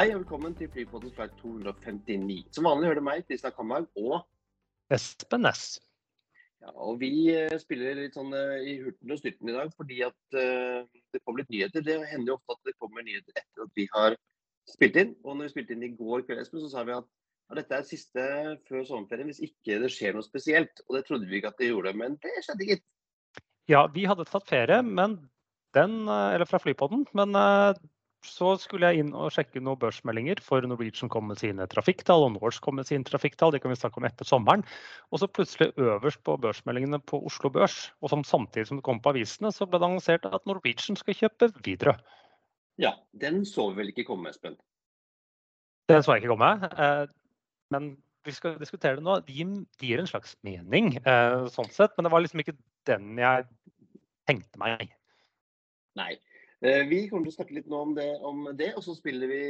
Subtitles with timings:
[0.00, 2.46] Hei og velkommen til Flypodden flight 259.
[2.56, 5.74] Som vanlig hører du meg, Kristian Kamhaug, og Espen Næss.
[6.62, 9.98] ja, og vi eh, spiller litt sånn eh, i hurten og styrten i dag fordi
[10.06, 11.84] at uh, det kommer litt nyheter.
[11.84, 14.16] Det hender jo ofte at det kommer nyheter etter at vi har
[14.72, 15.12] spilt inn.
[15.20, 17.82] Og når vi spilte inn i går kveld, Espen, så sa vi at ja, dette
[17.82, 18.26] er siste
[18.72, 20.80] før sommerferien hvis ikke det skjer noe spesielt.
[20.88, 22.88] Og det trodde vi ikke at det gjorde, men det skjedde gitt.
[23.68, 25.20] Ja, vi hadde tatt ferie, men
[25.76, 27.36] den, eller fra Flypodden, men
[28.26, 32.34] så skulle jeg inn og sjekke noen børsmeldinger, for Norwegian kom med sine trafikktall, og
[32.36, 33.54] Norse kom med sine trafikktall.
[33.54, 34.64] Det kan vi snakke om etter sommeren.
[35.08, 39.00] Og så plutselig øverst på børsmeldingene på Oslo Børs, og som samtidig som det kom
[39.00, 41.96] på avisene, så ble det annonsert at Norwegian skal kjøpe Widerøe.
[42.80, 44.56] Ja, den så vi vel ikke komme, Espen.
[45.90, 46.52] Den så jeg ikke komme.
[46.70, 47.06] eh,
[47.70, 49.18] Men vi skal diskutere det nå.
[49.24, 49.32] De
[49.80, 51.96] gir, en slags mening, eh, sånn sett.
[51.96, 53.46] Men det var liksom ikke den jeg
[54.28, 54.92] tenkte meg.
[55.96, 56.14] Nei.
[56.62, 59.30] Eh, Vi kommer til å snakke litt nå om det, om det og så spiller
[59.30, 59.42] vi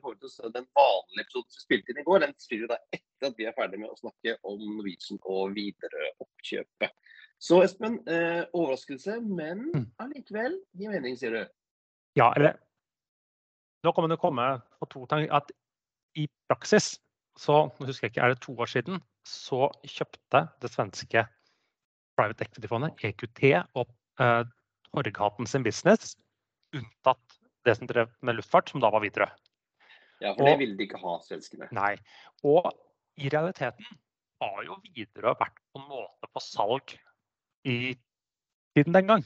[0.00, 2.22] kommer til å se den vanlige episoden som vi spilte inn i går.
[2.24, 5.52] Den spiller vi da etter at vi er ferdig med å snakke om Norwegian og
[5.58, 6.94] Widerøe-oppkjøpet.
[7.44, 9.90] Så Espen, eh, overraskelse, men Mm.
[10.00, 11.48] allikevel gir mening, sier du.
[12.16, 12.58] Ja, eller
[13.84, 15.30] Nå kommer det komme på to tanker.
[15.30, 15.50] At
[16.16, 16.98] i praksis,
[17.36, 21.28] så nå husker jeg ikke, er det to år siden, så kjøpte det svenske
[22.16, 23.90] private equity-fondet EQT opp
[24.20, 24.44] eh,
[24.94, 26.16] Torghaten sin business,
[26.80, 29.30] unntatt det som drev med luftfart, som da var Widerøe.
[30.22, 31.68] Ja, for det ville de ikke ha, svenskene.
[31.74, 31.94] Nei.
[32.46, 32.68] Og
[33.20, 33.86] i realiteten
[34.42, 36.96] har jo Widerøe vært på en måte på salg
[37.68, 37.94] i
[38.74, 39.24] siden den gang.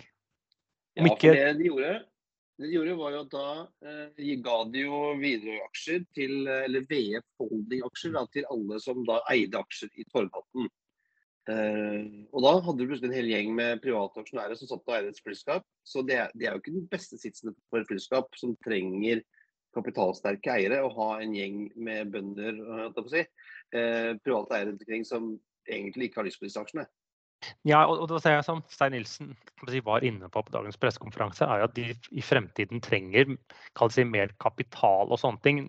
[0.97, 1.93] Ja, Om for det de gjorde,
[2.59, 3.47] det de gjorde var jo at da
[3.87, 9.61] eh, ga de jo Widerøe-aksjer til, eh, eller VF Holding-aksjer til alle som da eide
[9.61, 10.71] aksjer i Torghatten.
[11.49, 12.05] Eh,
[12.35, 15.13] og da hadde du plutselig en hel gjeng med private aksjonærer som satt og eide
[15.15, 15.65] et flyselskap.
[15.87, 19.25] Så det, det er jo ikke den beste sitsen for et flyselskap som trenger
[19.77, 22.57] kapitalsterke eiere, å ha en gjeng med bønder
[22.89, 23.21] å si,
[23.77, 25.35] uh, private eiere omkring som
[25.69, 26.87] egentlig ikke har lyst på disse aksjene.
[27.69, 29.35] Ja, og, og da ser jeg som Stein Nilsen
[29.87, 33.37] var inne på på dagens pressekonferanse, er jo at de i fremtiden trenger
[33.93, 35.61] si, mer kapital og sånne ting.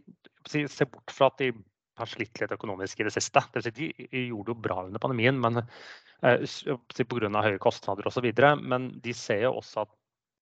[0.50, 1.52] Se bort fra at de
[2.00, 3.44] har slitt litt økonomisk i det siste.
[3.54, 7.44] Det si, de gjorde jo bra under pandemien men eh, pga.
[7.46, 8.30] høye kostnader osv.
[8.64, 9.94] Men de ser jo også at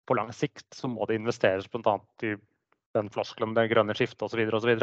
[0.06, 1.98] på lang sikt så må det investeres bl.a.
[2.24, 2.36] i
[2.96, 4.76] den floskelen det grønne skiftet osv.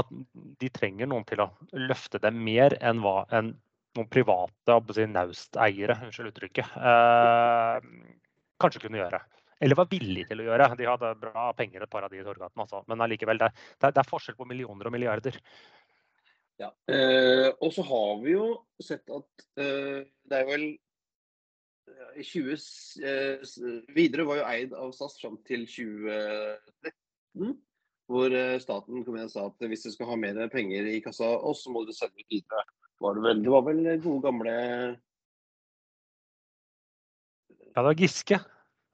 [0.00, 0.14] At
[0.60, 3.54] de trenger noen til å løfte dem mer enn hva en
[3.98, 7.88] noen private si, nausteiere, unnskyld uttrykket, eh,
[8.62, 9.20] kanskje kunne gjøre.
[9.60, 10.70] Eller var villige til å gjøre.
[10.78, 12.80] De hadde bra penger, et par av de i Torgaten, altså.
[12.88, 13.50] Men allikevel, det,
[13.82, 15.36] det er forskjell på millioner og milliarder.
[16.60, 16.68] Ja.
[16.92, 18.46] Eh, og så har vi jo
[18.84, 20.66] sett at eh, det er vel
[21.88, 22.56] eh, i 20
[23.08, 23.46] eh,
[23.96, 27.56] Videre var jo eid av SAS fram til 2013.
[28.10, 31.00] Hvor eh, staten kom inn og sa at hvis du skal ha mer penger i
[31.04, 32.66] kassa oss, så må du selge ut Widerøe.
[33.00, 34.54] Var det, vel, det var vel gode gamle
[37.70, 38.36] Ja, det var Giske.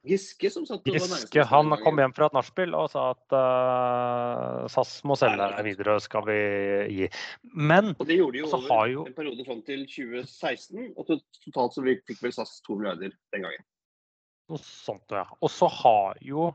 [0.07, 4.67] Giske som satt og Giske han kom hjem fra et nachspiel og sa at uh,
[4.71, 6.41] SAS må selge videre, skal vi
[6.95, 7.09] gi.
[7.53, 10.93] Men Og det gjorde de jo over har jo- en periode fram til 2016.
[10.97, 13.67] Og totalt så fikk vel SAS to milliarder den gangen.
[14.47, 15.25] Noe sånt, ja.
[15.43, 16.53] Og så har jo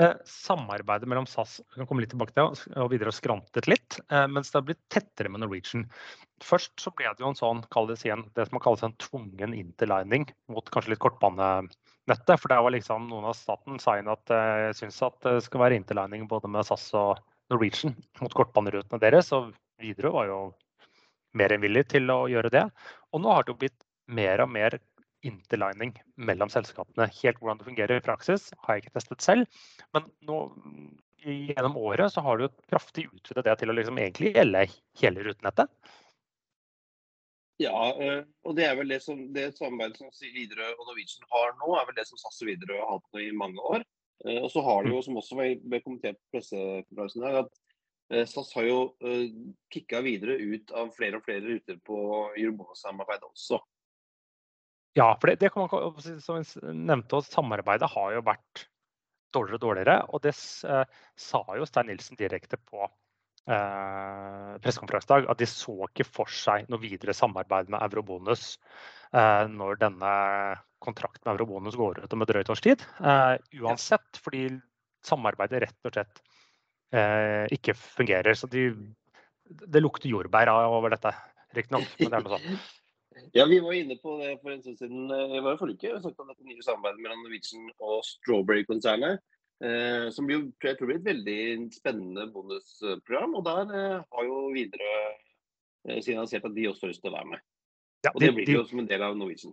[0.00, 2.50] eh, samarbeidet mellom SAS vi kan komme litt tilbake til,
[2.80, 5.86] og videre skrantet litt, eh, mens det har blitt tettere med Norwegian.
[6.42, 10.26] Først så ble det jo en sånn, det igjen, det som kalles en tvungen interlining
[10.50, 11.04] mot kanskje litt
[12.10, 12.40] kortbanenettet.
[12.40, 15.60] For der var liksom noen av staten sa inn at jeg syns at det skal
[15.60, 17.18] være interlining både med SAS og
[17.50, 19.32] Norwegian mot kortbanerutene deres.
[19.32, 20.40] Og Widerøe var jo
[21.34, 22.66] mer enn villig til å gjøre det.
[23.12, 24.78] Og nå har det jo blitt mer og mer
[25.22, 27.10] interlining mellom selskapene.
[27.22, 29.62] Helt hvordan det fungerer i praksis har jeg ikke testet selv.
[29.94, 30.38] Men nå,
[31.20, 34.64] gjennom året så har du kraftig utvidet det til å liksom egentlig gjelde
[35.02, 35.68] hele rutenettet.
[37.60, 41.50] Ja, eh, og det er vel det som det samarbeidet som Widerøe og Norwegian har
[41.58, 43.84] nå, er vel det som SAS og Widerøe har hatt i mange år.
[44.24, 47.60] Eh, Og så har det jo, som også ble kommentert på pressekonferansen dag, at
[48.14, 48.78] eh, SAS har jo
[49.74, 53.60] kicka videre ut av flere og flere ruter på Eurobonus-samarbeidet også.
[54.96, 58.64] Ja, for det, det kan man som vi nevnte, samarbeidet har jo vært
[59.36, 59.98] dårligere og dårligere.
[60.16, 62.88] Og det sa jo Stein Nilsen direkte på
[63.48, 68.56] eh, pressekonferansedag at de så ikke for seg noe videre samarbeid med Eurobonus
[69.14, 70.12] eh, når denne
[70.80, 72.84] kontrakten med Eurobonus går ut om et drøyt års tid.
[73.00, 74.48] Eh, uansett, fordi
[75.06, 76.22] samarbeidet rett og slett
[76.92, 78.36] eh, ikke fungerer.
[78.36, 78.68] Så de,
[79.44, 81.12] det lukter jordbær over dette,
[81.56, 81.88] riktignok.
[82.00, 82.60] Men det er noe sånn.
[83.34, 85.10] Ja, Vi var inne på det for en stund siden.
[85.10, 85.96] eh, Det var i forrige uke.
[85.96, 89.18] og snakket om dette nye samarbeidet mellom Norwegian og Strawberry-konsernet.
[89.60, 91.40] Eh, som blir, jeg tror blir et veldig
[91.74, 93.34] spennende bonusprogram.
[93.40, 97.18] Og der eh, har jo Widerøe eh, signalisert at de også har lyst til å
[97.18, 97.44] være med.
[98.06, 99.52] Ja, Og det blir de, jo som en del av Norwegian.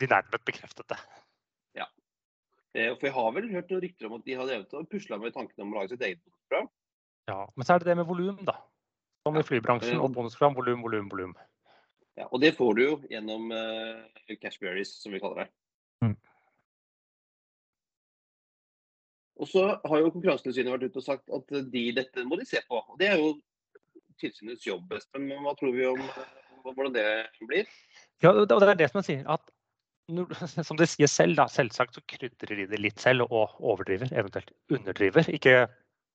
[0.00, 1.02] de nærmest bekreftet det.
[2.74, 5.18] Eh, For jeg har vel hørt noen rykter om at de har drevet og pusla
[5.20, 6.68] med tanken om å lage sitt eget bonusprogram.
[7.28, 8.56] Ja, men så er det det med volum, da.
[9.26, 10.56] Som i flybransjen Eh, og bonusprogram.
[10.56, 11.34] Volum, volum, volum.
[12.16, 15.48] Ja, og det får du jo gjennom uh, Cashberries, som vi kaller det.
[16.04, 16.16] Mm.
[19.40, 22.60] Og så har jo Konkurransetilsynet vært ute og sagt at de, dette må de se
[22.68, 22.82] på.
[22.82, 23.32] Og Det er jo
[24.20, 25.26] tilsynets jobb, Espen.
[25.30, 26.38] Men hva tror vi om eh,
[26.68, 27.06] hvordan det
[27.48, 27.68] blir?
[28.22, 29.26] Ja, det er det som jeg sier.
[29.26, 29.52] at
[30.66, 34.52] som de sier selv, da, selvsagt så krydrer de det litt selv og overdriver, eventuelt
[34.72, 35.30] underdriver.
[35.32, 35.54] Ikke,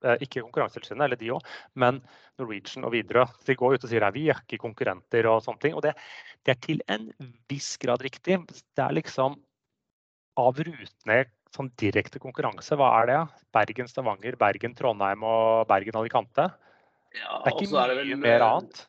[0.06, 2.02] eh, ikke Konkurransetilsynet, eller de òg, men
[2.38, 3.26] Norwegian og Widerøe.
[3.48, 5.78] De går ut og sier at vi er ikke konkurrenter og sånne ting.
[5.78, 5.96] Og det,
[6.46, 7.10] det er til en
[7.50, 8.44] viss grad riktig.
[8.48, 9.40] Det er liksom
[10.38, 11.24] av rutene
[11.58, 13.18] sånn direkte konkurranse, hva er det?
[13.56, 16.48] Bergen, Stavanger, Bergen, Trondheim og Bergen Alicante.
[17.18, 18.84] Ja, Det er ikke mye vel, mer eh, annet.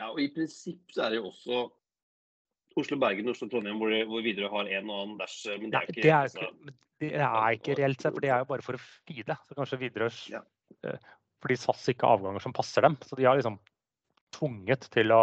[0.00, 1.60] Ja, og I prinsipp så er det jo også
[2.80, 5.40] Oslo-Bergen og Oslo-Trondheim hvor, hvor Widerøe har en og annen dash.
[5.50, 8.24] eh, Men det er Nei, ikke, det er, ikke, det er ikke reelt sett, for
[8.24, 9.36] det er jo bare for å feede.
[9.48, 10.42] Så kanskje Widerøe Ja.
[10.86, 11.10] eh,
[11.42, 12.96] Fordi SAS ikke har avganger som passer dem.
[13.04, 13.58] Så de har liksom
[14.36, 15.22] tvunget til å,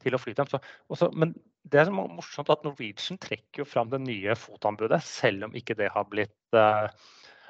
[0.00, 0.46] til å fly dem.
[0.48, 1.34] Så, også, men
[1.72, 5.76] det som er morsomt, at Norwegian trekker jo fram det nye fotanbudet, selv om ikke
[5.78, 6.88] det har blitt uh,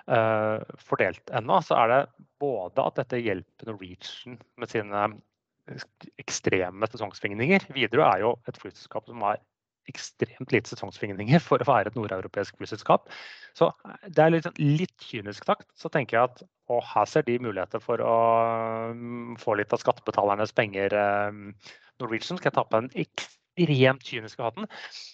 [0.09, 1.61] eh, fordelt ennå.
[1.65, 2.01] Så er det
[2.43, 5.09] både at dette hjelper Norwegian med sine
[6.21, 7.69] ekstreme sesongsvingninger.
[7.77, 9.41] Widerøe er jo et flyselskap som har
[9.89, 13.09] ekstremt lite sesongsvingninger for å være et nordeuropeisk flyselskap.
[13.57, 13.71] Så
[14.05, 15.69] det er litt, litt kynisk sagt.
[15.79, 18.17] Så tenker jeg at å, her ser de muligheter for å
[18.93, 20.93] mm, få litt av skattebetalernes penger.
[20.93, 22.83] eh, Norwegian skal jeg ta på
[23.59, 24.69] ekstremt kyniske hatten.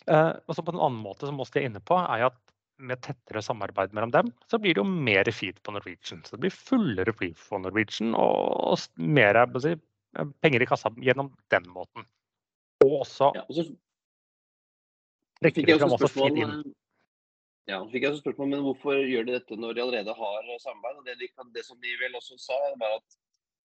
[0.06, 2.40] Eh, og så på en annen måte som også er inne på, er at
[2.82, 6.24] med tettere samarbeid mellom dem, så blir det jo mer feed på Norwegian.
[6.26, 9.76] Så det blir fullere fly for Norwegian og mer si,
[10.42, 12.06] penger i kassa gjennom den måten.
[12.84, 13.68] Og også ja, og så
[15.44, 16.56] rekker de fram også feed inn.
[16.64, 16.72] eh,
[17.70, 20.48] ja, så fikk jeg også spørsmål, men hvorfor gjør de dette når de allerede har
[20.48, 20.98] eh, samarbeid?
[21.00, 23.16] Og det, de kan, det som de vel også sa, var at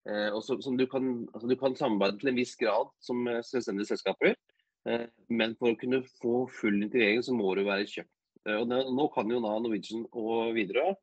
[0.08, 3.42] eh, også, som du, kan, altså, du kan samarbeide til en viss grad som eh,
[3.44, 4.49] selvstendige selskaper, eh,
[5.28, 8.12] men for å kunne få full integrering så må du være kjøpt.
[8.48, 10.94] Eh, og nå, kan jo da Norwegian og Widerøe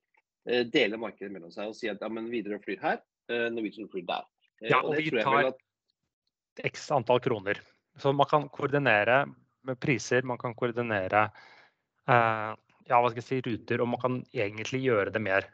[0.49, 3.89] eh, dele markedet mellom seg og si at ja, men Widerøe flyr her, eh, Norwegian
[3.91, 4.29] flyr der.
[4.61, 7.61] Eh, Ja, og og vi tar- at x antall kroner.
[7.97, 9.25] Så man kan koordinere
[9.67, 11.27] med priser, man kan koordinere
[12.07, 12.55] eh,
[12.87, 15.47] ja, hva skal jeg si, ruter, og man kan egentlig gjøre det mer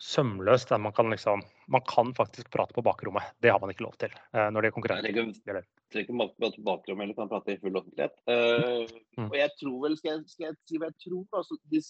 [0.00, 0.72] sømløst.
[0.80, 3.34] Man, kan liksom, man kan faktisk prate på bakrommet.
[3.42, 5.66] Det har man ikke lov til eh, når det er Jeg konkurrenter.
[5.92, 8.16] trenger ikke prate på bakrommet eller kan prate i full offentlighet.
[8.28, 8.88] Uh,
[9.20, 9.26] Mm.
[9.28, 11.24] Og jeg tror vel, skal jeg, skal jeg si hva jeg tror?
[11.40, 11.80] Altså, de,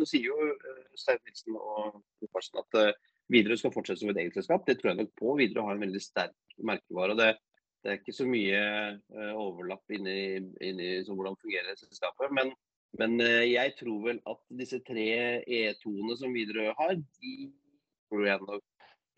[0.00, 2.00] nå sier jo uh, Stein Nilsen og
[2.32, 4.64] Farsen at uh, Widerøe skal fortsette som et eget selskap.
[4.66, 5.36] Det tror jeg nok på.
[5.38, 7.14] Widerøe har en veldig sterk merkevare.
[7.14, 7.28] og Det,
[7.84, 8.62] det er ikke så mye
[8.98, 10.16] uh, overlapp inni,
[10.64, 12.34] inni hvordan fungerer selskapet.
[12.34, 12.50] Men,
[13.00, 15.06] men eh, jeg tror vel at disse tre
[15.46, 17.36] E2-ene som Widerøe har, de
[18.10, 18.62] tror jeg nok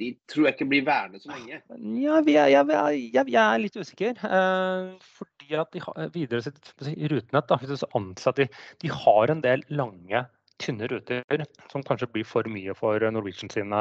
[0.03, 1.61] de tror jeg ikke blir værende så lenge.
[2.03, 2.67] Ja, vi er, jeg,
[3.15, 4.19] jeg, jeg er litt usikker.
[4.27, 4.89] Eh,
[5.19, 7.87] fordi at de har videre sitt rutenett, da, hvis du
[8.33, 8.49] at de,
[8.83, 10.25] de har en del lange,
[10.63, 11.23] tynne ruter
[11.71, 13.81] som kanskje blir for mye for Norwegian sine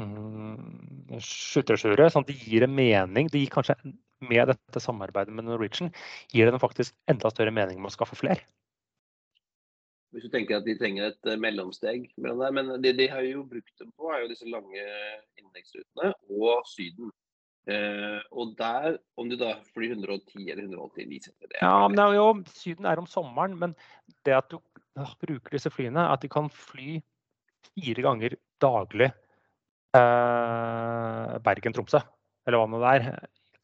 [0.00, 2.08] mm, skytterskjure.
[2.12, 3.28] Sånn at de gir en mening.
[3.32, 3.76] De gir kanskje
[4.22, 5.92] med dette samarbeidet med Norwegian
[6.32, 8.44] gir det faktisk enda større mening med å skaffe flere.
[10.12, 12.54] Hvis du tenker at de trenger et eh, mellomsteg mellom der.
[12.56, 14.82] Men det de har jo brukt dem på, er jo disse lange
[15.40, 17.12] innenriksrutene og Syden.
[17.62, 21.60] Uh, og der, om du da flyr 110 eller 180 vi setter det.
[21.60, 22.24] Ja, men det er jo,
[22.58, 23.76] Syden er om sommeren, men
[24.26, 24.58] det at du
[25.22, 26.96] bruker disse flyene, at de kan fly
[27.70, 29.12] fire ganger daglig
[29.94, 32.02] uh, Bergen-Tromsø,
[32.48, 33.08] eller hva nå det er.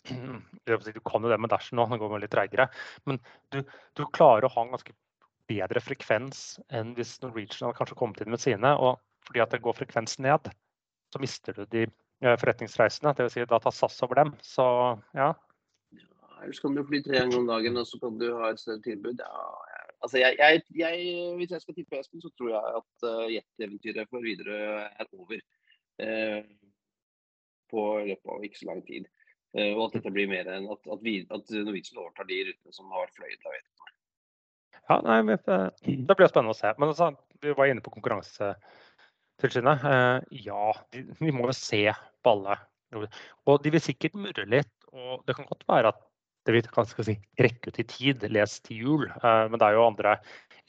[0.08, 2.68] Du kan jo det med Dashen nå, den går litt treigere.
[3.04, 3.18] Men
[3.50, 3.60] du,
[3.98, 4.94] du klarer å ha en ganske
[5.48, 8.74] bedre frekvens enn hvis Norwegian hadde kanskje kommet inn med sine.
[8.76, 10.50] Og fordi at det går frekvens ned,
[11.12, 12.38] så mister du de forretningsreisende.
[12.42, 13.14] forretningsreisene.
[13.14, 14.32] Det vil si, da tar SAS over dem.
[14.42, 14.64] Så
[15.14, 15.32] ja.
[16.42, 18.82] Ellers kan du fly tre ganger om dagen, og så kan du ha et større
[18.84, 19.22] tilbud.
[19.22, 23.26] Ja, altså jeg, jeg, jeg, hvis jeg skal tippe Espen, så tror jeg at uh,
[23.32, 25.40] jetteventyret for Widerøe er over.
[25.98, 26.42] Uh,
[27.68, 29.08] på løpet av ikke så lang tid.
[29.56, 32.94] Uh, og at dette blir mer enn at, at, at Norwegian overtar de rutene som
[32.94, 33.94] har vært fløyet av etter.
[34.88, 36.72] Ja, nei, Det blir spennende å se.
[36.78, 37.10] Men altså,
[37.42, 39.84] vi var inne på Konkurransetilsynet.
[39.84, 41.84] Eh, Ja, de, de må jo se
[42.24, 42.56] på alle.
[43.46, 44.72] Og de vil sikkert murre litt.
[44.96, 46.04] Og det kan godt være at
[46.48, 49.04] det vil kan skal si, rekke ut i tid, les til jul.
[49.10, 50.16] Eh, Men det er jo andre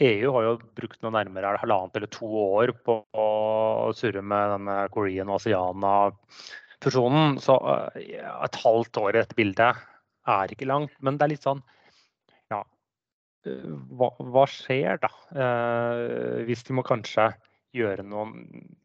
[0.04, 4.76] EU har jo brukt noe nærmere halvannet eller to år på å surre med denne
[4.96, 7.40] Korean og Asiana-fusjonen.
[7.44, 7.56] Så
[7.96, 9.80] eh, et halvt år i dette bildet
[10.30, 10.92] er ikke langt.
[11.00, 11.64] Men det er litt sånn
[13.46, 15.10] hva, hva skjer da?
[15.32, 17.30] Eh, hvis de må kanskje
[17.76, 18.34] gjøre noen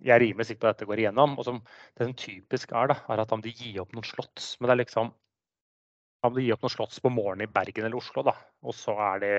[0.04, 1.38] Jeg er rimelig sikker på at dette går igjennom.
[1.38, 1.60] og som
[1.96, 4.56] Det som typisk er, da, er at om de gir opp noen slotts.
[4.60, 5.12] Men det er liksom
[6.24, 8.32] om de gir opp noen slotts på morgenen i Bergen eller Oslo, da,
[8.64, 9.32] og så er de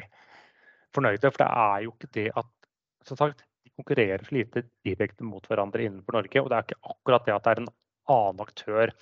[0.94, 1.32] fornøyde.
[1.32, 2.52] For det er jo ikke det at
[3.06, 6.42] som sagt, de konkurrerer så lite direkte mot hverandre innenfor Norge.
[6.42, 7.74] Og det er ikke akkurat det at det er en
[8.16, 8.94] annen aktør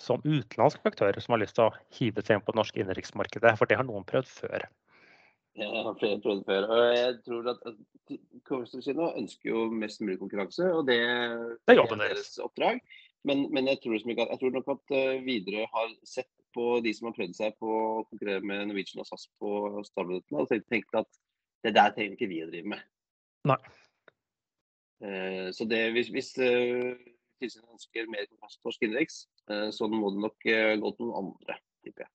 [0.00, 3.56] som utenlandske aktører som har lyst til å hive seg inn på det norske innenriksmarkedet.
[3.60, 4.64] For det har noen prøvd før.
[5.58, 6.66] Jeg har prøvd før.
[6.70, 7.62] Og jeg tror at
[8.46, 10.98] Coaster ønsker jo mest mulig konkurranse, og det,
[11.66, 12.36] det er jobben deres.
[12.38, 12.80] oppdrag.
[13.24, 16.92] Men, men jeg, tror at, jeg, tror nok at uh, Widerøe har sett på de
[16.96, 19.50] som har prøvd seg på å konkurrere med Norwegian og SAS på
[19.86, 21.20] startminuttene, og tenkt at
[21.66, 22.86] det der trenger ikke vi å drive med.
[23.50, 23.60] Nei.
[25.04, 26.96] Uh, så det, hvis, hvis uh,
[27.42, 29.20] tilsynet ønsker mer kontrast på norsk innenriks,
[29.74, 32.12] så må det nok gå til noen andre, tipper jeg.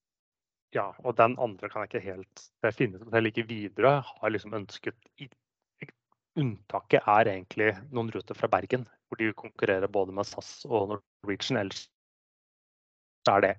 [0.75, 3.97] Ja, og den andre kan jeg ikke helt finne ut heller ikke videre.
[4.03, 4.99] Har liksom ønsket
[6.35, 11.61] Unntaket er egentlig noen ruter fra Bergen, hvor de konkurrerer både med SAS og Norwegian.
[11.61, 11.85] Ellers
[13.31, 13.53] er det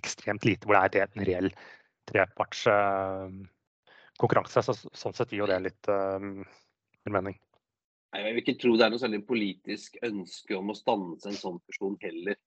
[0.00, 1.52] ekstremt lite hvor det er en reell
[2.10, 2.64] treparts
[4.18, 4.64] konkurranse.
[4.66, 6.42] Så, sånn sett gir jo det litt um,
[7.06, 7.38] mening.
[8.10, 11.38] Nei, Jeg vil ikke tro det er noe særlig politisk ønske om å stanse en
[11.38, 12.42] sånn person heller,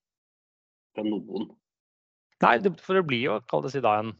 [0.91, 1.47] fra noen.
[2.41, 4.15] Nei, det, for det blir jo, kall det si da, en,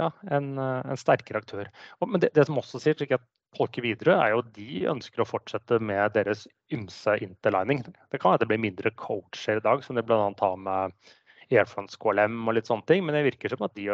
[0.00, 1.70] ja, en, en sterkere aktør.
[2.00, 3.22] Og, men det, det, som også sier, slik jeg
[3.56, 7.82] tolker videre, er jo at de ønsker å fortsette med deres ymse interlining.
[8.10, 10.30] Det kan være det blir mindre coacher i dag, som de bl.a.
[10.40, 11.12] har med
[11.52, 13.04] Air France KLM og litt sånne ting.
[13.04, 13.90] Men det virker som at de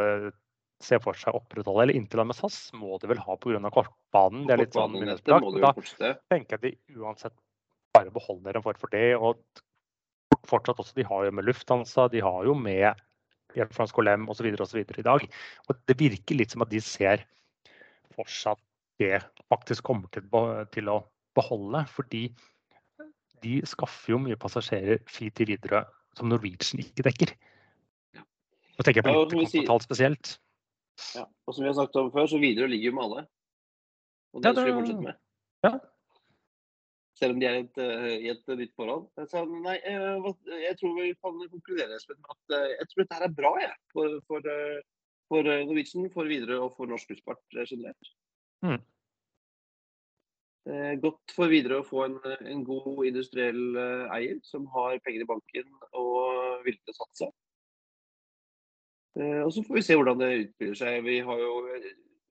[0.84, 3.58] ser for seg å opprettholde, eller inntil med SAS, må de vel ha pga.
[3.74, 4.46] kortbanen.
[4.46, 5.48] Det er litt sånn minnesplagg.
[5.58, 5.72] Da
[6.30, 7.34] tenker jeg at de uansett
[7.96, 9.08] bare beholder en form for det.
[9.18, 9.40] Og
[10.48, 12.88] fortsatt også, de har jo med Lufthansa, de har jo med
[13.56, 14.46] Air France Colem osv.
[14.48, 15.26] i dag.
[15.68, 17.24] Og det virker litt som at de ser
[18.16, 18.60] fortsatt
[18.98, 20.26] det faktisk kommer til,
[20.74, 20.98] til å
[21.38, 21.84] beholde.
[21.92, 22.24] Fordi
[23.44, 25.84] de skaffer jo mye passasjerer fly til videre
[26.18, 27.34] som Norwegian ikke dekker.
[28.78, 30.36] Og tenker jeg på interkontinentalt spesielt.
[31.14, 33.24] Ja, og som vi har snakket om før, så videre ligger jo med alle.
[34.34, 35.18] Og det, ja, det skal vi fortsette med.
[35.66, 35.72] Ja.
[37.18, 39.08] Selv om de er et, uh, i et nytt forhold.
[39.30, 43.50] Så, nei, uh, jeg tror vi kan konkludere med at jeg tror dette er bra
[43.62, 44.52] jeg, for, for,
[45.32, 48.14] for Norwegian, for videre og for norsk luftfart generelt.
[48.66, 48.80] Mm.
[51.00, 53.78] Godt for videre å få en, en god industriell
[54.12, 57.30] eier som har penger i banken og villig til å satse.
[59.18, 61.02] Eh, og Så får vi se hvordan det utbyr seg.
[61.04, 61.52] Vi har jo,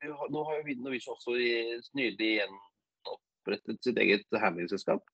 [0.01, 1.51] vi har, nå har jo Norwegian også i,
[1.97, 2.59] nylig igjen
[3.47, 5.05] opprettet sitt eget handlingsselskap.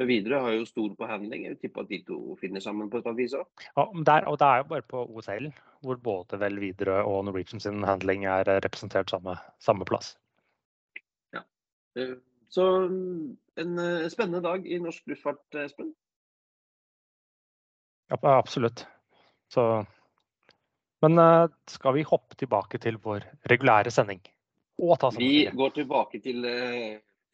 [0.00, 1.44] Widerøe har jo stor på handling.
[1.44, 3.64] Jeg tipper at de to finner sammen på et eller annet vis òg.
[3.76, 5.50] Ja, der, og det er jo bare på OSL
[5.84, 10.14] hvor både vel Widerøe og Norwegian sin handling er representert samme, samme plass.
[11.36, 11.44] Ja.
[11.96, 12.16] Eh,
[12.48, 15.92] så en eh, spennende dag i norsk luftfart, Espen?
[18.10, 18.86] Ja, absolutt.
[19.52, 19.84] Så
[21.00, 21.16] men
[21.64, 24.20] skal vi hoppe tilbake til vår regulære sending?
[25.16, 26.44] vi går tilbake til,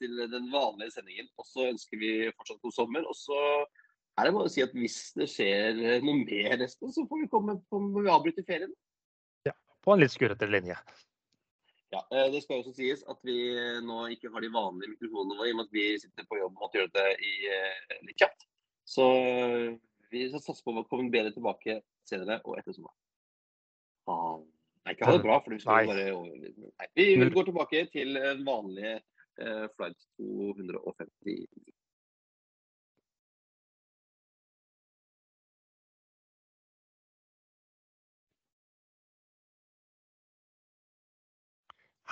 [0.00, 1.28] til, den vanlige sendingen.
[1.40, 3.06] Og så ønsker vi fortsatt god sommer.
[3.08, 3.40] Og så
[4.16, 7.24] er det bare å si at hvis det skjer eh, noe mer, Espen, så får
[7.24, 8.72] vi komme på, må vi avbryte ferien.
[9.48, 10.78] Ja, på en litt skurrete linje.
[11.94, 13.38] Ja, Det skal også sies at vi
[13.86, 16.56] nå ikke har de vanlige mikrofonene våre, i og med at vi sitter på jobb
[16.56, 17.34] og måtte gjøre det i,
[18.08, 18.44] litt kjapt.
[18.86, 19.06] Så
[20.10, 22.98] vi skal satse på å komme bedre tilbake senere og etter sommeren.
[24.86, 28.44] Nei, ikke ha det bra, for vi skal bare Nei, vi går tilbake til en
[29.42, 31.46] uh, flight 259.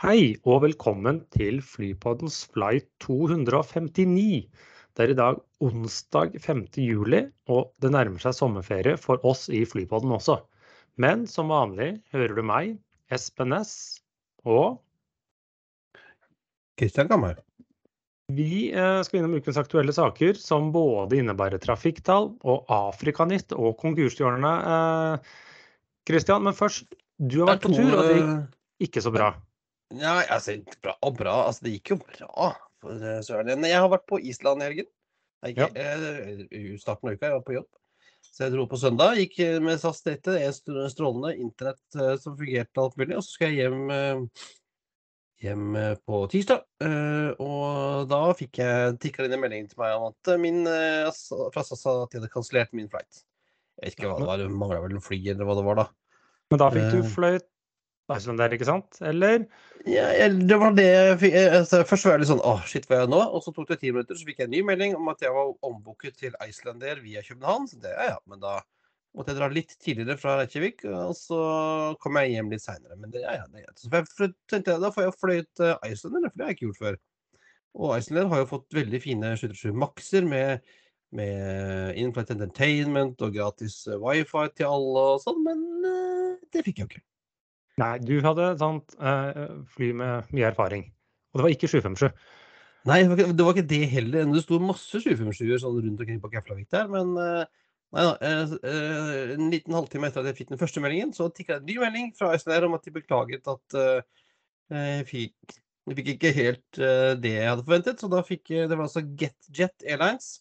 [0.05, 4.51] Hei og velkommen til Flypoddens flight 259.
[4.95, 6.67] Det er i dag onsdag 5.
[6.83, 10.37] juli, og det nærmer seg sommerferie for oss i Flypodden også.
[11.01, 12.77] Men som vanlig hører du meg,
[13.11, 14.03] Espen S,
[14.45, 14.84] og
[16.79, 17.43] Kristian Kamhaug.
[18.33, 25.27] Vi eh, skal innom ukens aktuelle saker, som både innebærer trafikktall og Afrikanytt og konkurshjørnet.
[26.09, 26.89] Kristian, eh, men først,
[27.21, 28.41] du har vært på tur, og det gikk eh,
[28.89, 29.35] ikke så bra.
[29.95, 31.37] Ja, altså, bra og bra.
[31.51, 32.51] Altså, det gikk jo bra.
[32.81, 33.69] for Søren.
[33.69, 34.91] Jeg har vært på Island i helgen.
[35.45, 35.69] Jeg, ja.
[36.81, 37.71] Starten av uka, jeg var på jobb.
[38.25, 39.21] Så jeg dro på søndag.
[39.21, 40.33] Gikk med SAS dette.
[40.33, 41.37] Det er strålende.
[41.37, 43.19] Internett som fungerte alt mulig.
[43.21, 44.29] Og så skal jeg hjem
[45.43, 46.65] hjem eh, på tirsdag.
[46.85, 50.63] eh, Og da fikk jeg tikka inn en melding til meg om at eh, min
[50.67, 53.25] fra SAS sa at de hadde kansellert min flight.
[53.81, 55.81] Jeg vet ikke hva det var, det mangla vel en fly eller hva det var
[55.83, 55.89] da.
[56.53, 57.51] Men da fikk du fløyt fløyt
[58.13, 58.99] Icelandair, ikke sant?
[59.01, 59.47] Eller?
[59.89, 62.99] Ja, det var det jeg fikk altså, Først var jeg litt sånn åh, shit, hva
[62.99, 63.21] gjør jeg nå?
[63.33, 65.33] Og så tok det ti minutter, så fikk jeg en ny melding om at jeg
[65.33, 67.69] var ombooket til Icelandair via København.
[67.71, 68.59] Så det, ja, ja, men da
[69.15, 71.41] måtte jeg dra litt tidligere fra Reykjavik, og så
[72.03, 72.99] kom jeg hjem litt seinere.
[72.99, 73.83] Men det, ja, ja, det er greit.
[74.11, 76.83] Så tenkte jeg, da får jeg fløyet til Icelandair, for det har jeg ikke gjort
[76.83, 77.01] før.
[77.75, 80.75] Og Icelandair har jo fått veldig fine 737 Maxer med,
[81.15, 86.83] med in-flight entertainment og gratis eh, wifi til alle og sånn, men eh, det fikk
[86.83, 87.07] jeg jo ikke.
[87.83, 89.45] Nei, du hadde eh,
[89.75, 90.89] fly med mye erfaring.
[91.35, 92.11] Og det var ikke 757.
[92.85, 94.27] Nei, det var ikke det, heller.
[94.29, 97.47] Det sto masse 757-er sånn rundt omkring på Keflavik der, men eh,
[97.95, 98.15] Nei da.
[98.27, 101.63] eh, eh, En liten halvtime etter at jeg fikk den første meldingen, så tikka det
[101.63, 104.01] en ny melding fra SNR om at de beklaget at eh,
[104.75, 105.55] jeg fikk,
[105.91, 108.03] jeg fikk ikke helt eh, det jeg hadde forventet.
[108.03, 110.33] Så da fikk jeg Det var altså GetJet Airlines.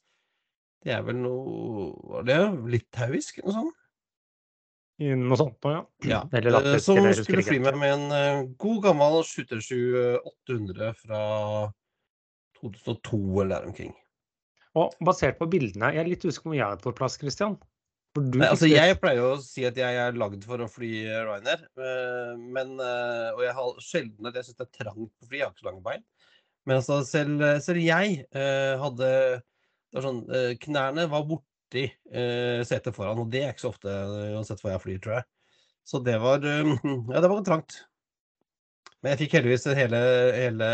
[0.83, 2.37] Det er vel noe Var det
[2.73, 3.79] litauisk noe sånt?
[5.01, 5.83] I Noe sånt noe, ja.
[6.09, 10.91] Ja, Eller eh, som eller skulle fly med meg med en eh, god gammel 737-800
[10.99, 11.21] fra
[12.59, 13.93] 2002 eller der omkring.
[14.79, 17.59] Og basert på bildene, jeg er litt usikker på om jeg er på plass, Christian.
[18.13, 20.69] For du Nei, altså Jeg pleier jo å si at jeg er lagd for å
[20.69, 21.63] fly eh, Ryanair.
[21.81, 25.39] eh, Men, eh, og jeg har sjelden at jeg syns det er trangt på fly.
[25.39, 26.03] Jeg har ikke så lange bein.
[26.69, 28.21] Men altså, selv, selv jeg
[28.79, 29.07] hadde
[29.99, 30.21] sånn,
[30.63, 31.89] Knærne var borti
[32.63, 33.95] setet foran, og det er ikke så ofte
[34.37, 35.27] uansett hvor jeg flyr, tror jeg.
[35.83, 37.81] Så det var Ja, det var trangt.
[39.03, 39.99] Men jeg fikk heldigvis hele,
[40.37, 40.71] hele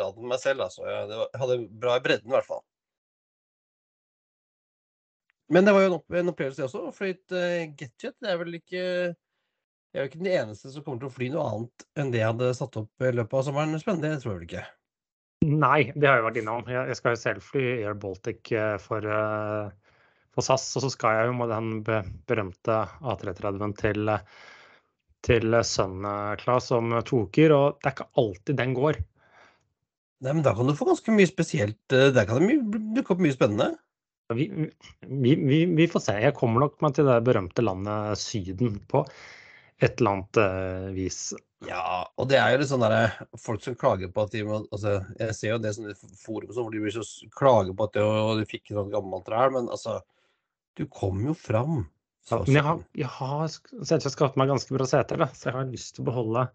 [0.00, 0.88] raden meg selv, altså.
[0.88, 2.64] Jeg hadde bra i bredden, i hvert fall.
[5.50, 6.92] Men det var jo en, opp, en opplevelse, det også.
[6.94, 8.16] Fløyt uh, GetJet.
[8.22, 11.30] Det er vel ikke Jeg er jo ikke den eneste som kommer til å fly
[11.34, 13.80] noe annet enn det jeg hadde satt opp i løpet av sommeren.
[13.82, 14.66] Spennende, det tror jeg vel ikke.
[15.50, 16.66] Nei, det har jeg vært innom.
[16.68, 19.94] Jeg jeg skal jo selv fly Air Baltic eh, for, eh,
[20.36, 21.70] for SAS, og så skal jeg jo med den
[22.28, 24.42] berømte A330-en til, eh,
[25.26, 26.04] til Sun
[26.44, 29.00] Class om to uker, og det er ikke alltid den går.
[30.20, 31.80] Nei, men da kan du få ganske mye spesielt.
[31.96, 32.60] eh, Der kan det
[32.98, 33.72] dukke opp mye spennende.
[34.36, 34.46] Vi,
[35.00, 36.16] vi, vi, vi får se.
[36.22, 39.04] Jeg kommer nok meg til det berømte landet Syden på
[39.80, 41.20] et eller annet uh, vis.
[41.66, 44.62] Ja, og det er jo litt sånn derre Folk som klager på at de må
[44.72, 47.04] Altså, jeg ser jo det sånne forum hvor de blir så
[47.36, 49.98] klager på at de, og de fikk noe gammelt ræl, men altså
[50.78, 51.82] Du kom jo fram.
[52.24, 55.68] Så men jeg har, jeg har jeg skaffet meg ganske bra seter, så jeg har
[55.72, 56.46] lyst til å beholde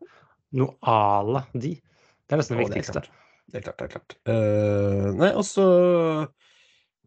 [0.55, 1.75] noe à la de.
[1.75, 3.01] Det er nesten det viktigste.
[3.01, 3.21] det er klart.
[3.51, 4.15] Det er klart, det er klart.
[4.29, 5.65] Uh, nei, og så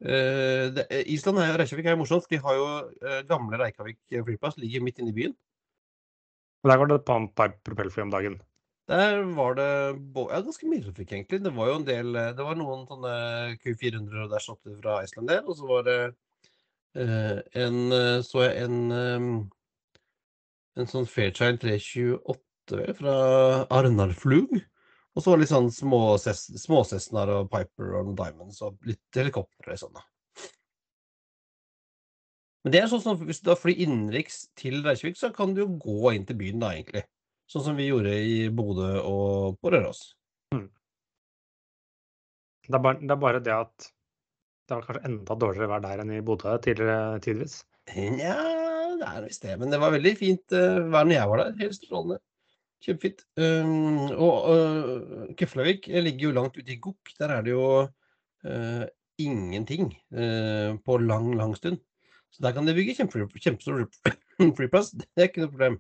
[0.03, 2.29] eh, det, Island og Reykjavik er jo morsomt.
[2.31, 2.69] De har jo
[3.03, 5.35] uh, gamle Reykjavik flyplass, ligger midt inne i byen.
[6.63, 8.39] Og der går det på et par propellfly om dagen.
[8.89, 9.69] Der var det
[10.17, 11.43] ja, ganske mye trafikk, egentlig.
[11.45, 13.13] Det var jo en del eh, Det var noen sånne
[13.61, 15.99] Q400 og der 8 fra Iceland der, og så var det
[16.97, 19.29] uh, en eh, Så jeg en um,
[20.79, 23.15] en sånn Fairchild 328 fra
[23.75, 24.57] Arnarflug.
[25.19, 29.97] Og så litt sånn små småsesnaer og Piper og Diamonds og litt helikoptre og sånn,
[29.99, 30.05] da.
[32.63, 35.65] Men det er sånn som hvis du da flyr innenriks til Reykjavik, så kan du
[35.65, 37.03] jo gå inn til byen da, egentlig.
[37.51, 40.05] Sånn som vi gjorde i Bodø og på Røros.
[42.69, 43.89] Det er, bare, det er bare det at
[44.69, 47.63] det var kanskje enda dårligere vær der enn i Bodø tidligere tidvis.
[47.97, 48.35] Nja,
[49.01, 49.55] det er visst det.
[49.59, 51.55] Men det var veldig fint uh, vær når jeg var der.
[51.63, 52.21] Helt strålende.
[52.85, 53.25] Kjempefint.
[53.41, 57.13] Um, og uh, Keflavik ligger jo langt ute i Gokk.
[57.19, 58.85] Der er det jo uh,
[59.19, 61.81] ingenting uh, på lang, lang stund.
[62.31, 63.87] Så der kan de bygge kjempestor
[64.59, 64.93] flyplass.
[64.95, 65.79] Det er ikke noe problem.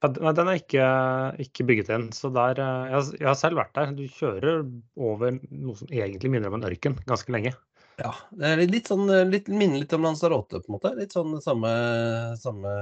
[0.00, 0.84] Ja, den er ikke,
[1.44, 2.06] ikke bygget inn.
[2.16, 3.90] Så der, jeg, har- jeg har selv vært der.
[3.98, 4.62] Du kjører
[4.96, 7.52] over noe som egentlig minner om en ørken ganske lenge.
[8.00, 10.94] Ja, det er litt sånn, litt, minner litt om Lanzarote, på en måte.
[10.96, 11.68] Litt sånn samme,
[12.40, 12.72] samme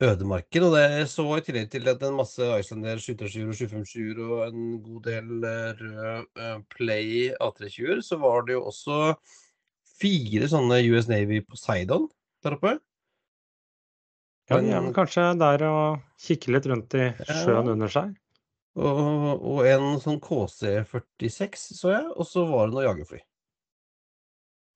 [0.00, 0.64] ødemarker.
[0.66, 4.62] Og det så i tillegg til at en masse Islander 737 og 757 og en
[4.84, 9.00] god del eh, rød eh, Play A320-er, så var det jo også
[10.00, 12.08] fire sånne US Navy Poseidon
[12.44, 12.78] der oppe.
[14.50, 17.74] Ja, de er kanskje der og kikker litt rundt i sjøen Ja.
[17.76, 18.16] under seg.
[18.80, 23.20] Og, og en sånn KC-46 så jeg, og så var det noen jagerfly.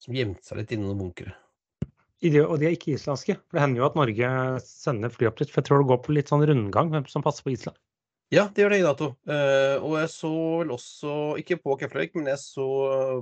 [0.05, 1.33] Som gjemte seg litt inni noen bunkere.
[2.45, 3.37] Og de er ikke islandske.
[3.37, 4.29] For det hender jo at Norge
[4.65, 5.51] sender fly opp dit.
[5.51, 7.77] For jeg tror det går på litt sånn rundgang hvem som passer på Island.
[8.33, 9.11] Ja, det gjør det i Nato.
[9.31, 10.31] Eh, og jeg så
[10.63, 12.69] vel også, ikke på Keflavik, men jeg så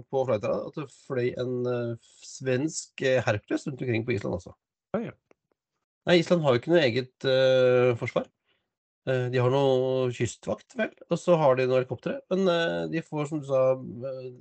[0.07, 4.55] på Flightera at det fløy en eh, svensk eh, Hercules rundt omkring på Island også.
[4.97, 5.09] Oi.
[6.07, 8.25] Nei, Island har jo ikke noe eget uh, forsvar.
[9.09, 12.21] Eh, De har noe kystvakt, vel, og så har de noen helikoptre.
[12.31, 14.33] Men eh, de får, som du sa, eh,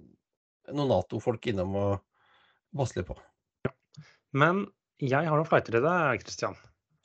[0.72, 3.18] noen Nato-folk innom og litt på.
[4.38, 4.66] Men
[5.02, 6.56] jeg har noen flighter til deg, Christian.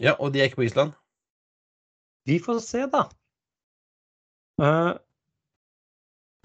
[0.02, 0.92] Ja, og de er ikke på Island.
[2.28, 3.06] Vi får se, da.
[4.60, 4.94] Uh,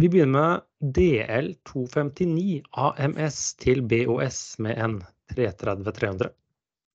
[0.02, 5.00] vi begynner med DL259 AMS til BOS med en
[5.36, 6.32] 330-300.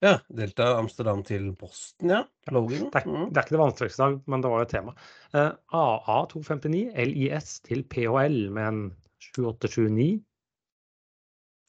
[0.04, 2.22] Ja, Delta Amsterdam til Boston, ja.
[2.52, 2.90] Logan.
[2.92, 3.30] Det er, Mm.
[3.30, 4.92] det er ikke det vanskeligste, i dag, men det var jo et tema.
[5.32, 8.82] Uh, AA259 LIS til PHL med en
[9.32, 10.20] 7879.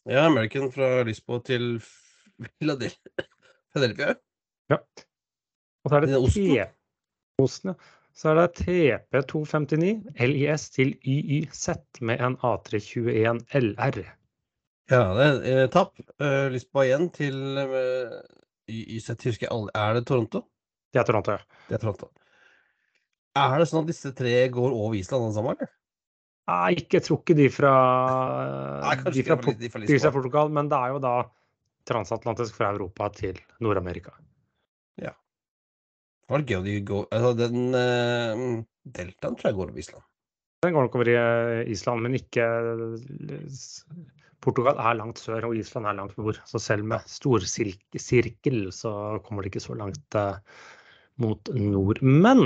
[0.08, 1.80] Ja, American fra Lisboa til
[2.60, 4.16] Philadelphia.
[4.72, 4.78] Ja.
[5.84, 6.44] Og så er det Det er Oslo.
[6.44, 7.76] T- Osten, ja.
[8.18, 8.48] Så er det
[9.14, 11.68] TP259 LIS til YYZ
[12.02, 14.00] med en A321 LR.
[14.90, 16.00] Ja, det er eh, tapp.
[16.18, 18.16] Eh, Lisboa igjen til eh,
[18.72, 19.74] YYZ, husker jeg aldri.
[19.78, 20.42] Er det Toronto?
[20.94, 21.62] Det er Toronto, ja.
[21.70, 22.10] Det er Toronto.
[23.38, 25.74] Er det sånn at disse tre går over Island alle sammen, eller?
[26.48, 27.72] Nei, ikke, jeg tror ikke de fra,
[28.82, 31.16] Nei, de fra, de fra de fra Portugal, men det er jo da
[31.88, 34.14] transatlantisk fra Europa til Nord-Amerika.
[36.28, 40.04] Det var gøy om de går Altså, den uh, Deltaen tror jeg går over Island.
[40.66, 42.46] Den går nok over i eh, Island, men ikke
[44.42, 46.40] Portugal er langt sør, og Island er langt nord.
[46.50, 48.94] Så selv med storsirkel så
[49.26, 50.40] kommer det ikke så langt eh,
[51.22, 52.02] mot nord.
[52.02, 52.42] Men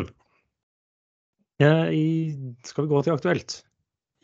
[1.64, 2.36] eh,
[2.68, 3.62] skal vi gå til aktuelt?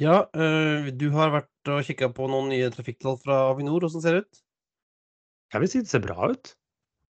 [0.04, 3.88] Ja, eh, du har vært og kikka på noen nye trafikktall fra Avinor.
[3.88, 4.44] Åssen ser det ut?
[5.54, 6.52] Jeg vil si det ser bra ut.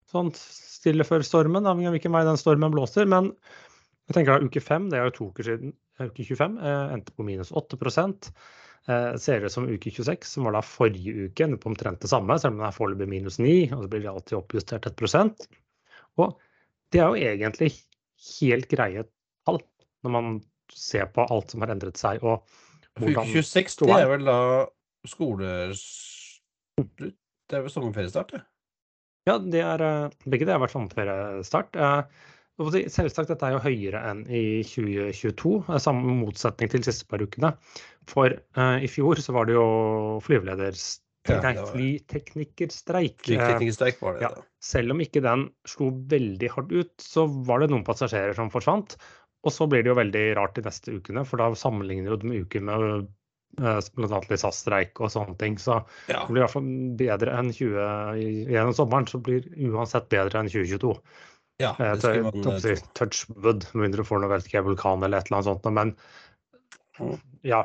[0.08, 3.08] Sånn stille før stormen, avhengig av hvilken vei den stormen blåser.
[3.10, 3.32] Men
[4.08, 6.94] jeg tenker da uke fem, det er jo to uker siden, eh, uke 25, eh,
[6.94, 7.76] endte på minus 8
[8.88, 12.00] eh, Ser det ut som uke 26, som var da forrige uke, endte på omtrent
[12.00, 14.88] det samme, selv om den er foreløpig minus 9, og så blir det alltid oppjustert
[14.88, 15.48] 1 prosent.
[16.16, 16.38] Og
[16.92, 17.74] det er jo egentlig
[18.40, 19.04] helt greie
[19.44, 19.60] tall,
[20.06, 20.40] når man
[20.72, 22.24] ser på alt som har endret seg.
[22.24, 22.48] og
[22.98, 24.38] hvordan uke 26 det er vel da
[25.06, 27.12] skoleslutt?
[27.48, 28.42] Det er vel sommerferiestart, det?
[29.28, 31.76] Ja, det er, eh, begge det har vært sommerferiestart.
[31.76, 32.26] Eh,
[32.58, 37.22] Selvsagt, dette er jo høyere enn i 2022, eh, samme motsetning til de siste par
[37.22, 37.52] ukene.
[38.10, 39.68] For uh, i fjor så var det jo
[40.24, 40.98] flyveleders...
[41.28, 43.20] Ja, Nei, flyteknikerstreik.
[43.34, 43.58] Eh,
[44.00, 44.22] var det.
[44.22, 44.30] ja.
[44.64, 48.96] selv om ikke den slo veldig hardt ut, så var det noen passasjerer som forsvant.
[49.44, 52.46] Og så blir det jo veldig rart de neste ukene, for da sammenligner du med
[52.46, 53.10] uker med
[53.56, 54.20] bl.a.
[54.30, 55.56] litt SAS-streik og sånne ting.
[55.58, 56.20] Så Ja.
[56.26, 59.08] det blir i hvert fall bedre enn 20 gjennom sommeren.
[59.08, 60.94] Så blir uansett bedre enn 2022.
[61.60, 62.90] ja Eh, det skulle man eh, si tro.
[62.94, 65.72] touch wood, med mindre du får noe vet ikke, vulkan eller et eller annet sånt.
[65.74, 65.96] Men
[66.98, 67.18] Mm.
[67.44, 67.64] ja,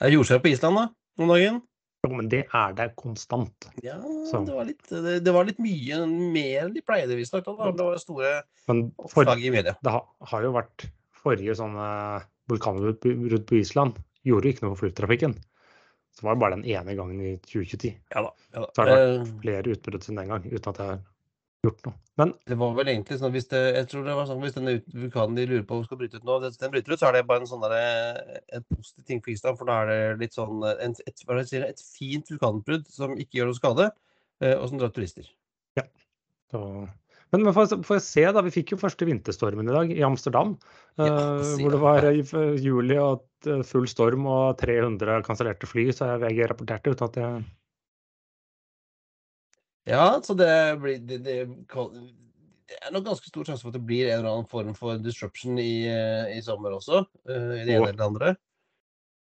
[0.00, 0.88] Det er jordskjelv på Island, da?
[1.18, 1.62] Om dagen?
[2.06, 3.66] jo, men det er der konstant.
[3.82, 7.44] Ja, det var, litt, det, det var litt mye mer enn de pleide, visstnok.
[7.44, 9.74] Det var store Men for, oppslag i media.
[9.82, 14.86] det har, har jo vært forrige sånne vulkanutbrudd på Island gjorde jo ikke noe for
[14.86, 15.36] flytrafikken.
[16.18, 17.94] Så var det bare den ene gangen i 2010.
[18.14, 18.32] Ja da.
[18.54, 18.72] Ja, da.
[18.74, 21.00] Så har det vært Eh, flere utbrudd siden den gang, uten at jeg har
[21.66, 21.94] gjort noe.
[22.18, 24.74] Men Det var vel egentlig sånn hvis det, jeg tror det var sånn hvis denne
[24.94, 27.26] vulkanen de lurer på skal bryte ut nå, hvis den bryter ut, så er det
[27.28, 29.58] bare en sånn der, en positiv ting for Island.
[29.60, 33.14] For da er det litt sånn en, et, hva jeg sier, et fint vulkanutbrudd som
[33.14, 33.90] ikke gjør noe skade,
[34.42, 35.30] eh, og som drar turister.
[35.78, 35.86] Ja.
[36.50, 36.62] Så,
[37.32, 38.42] men men for, får jeg se, da.
[38.46, 40.56] Vi fikk jo første vinterstormen i dag i Amsterdam.
[40.98, 41.08] Ja,
[41.44, 41.84] si hvor det det.
[41.84, 42.22] var i
[42.64, 47.44] juli og eh, full storm og 300 kansellerte fly, så VG rapporterte uten at jeg
[49.88, 51.36] Ja, så det blir det, det,
[52.68, 55.00] det er nok ganske stor sjanse for at det blir en eller annen form for
[55.00, 57.06] disruption i, eh, i sommer også.
[57.28, 58.34] Uh, I det ene eller det andre.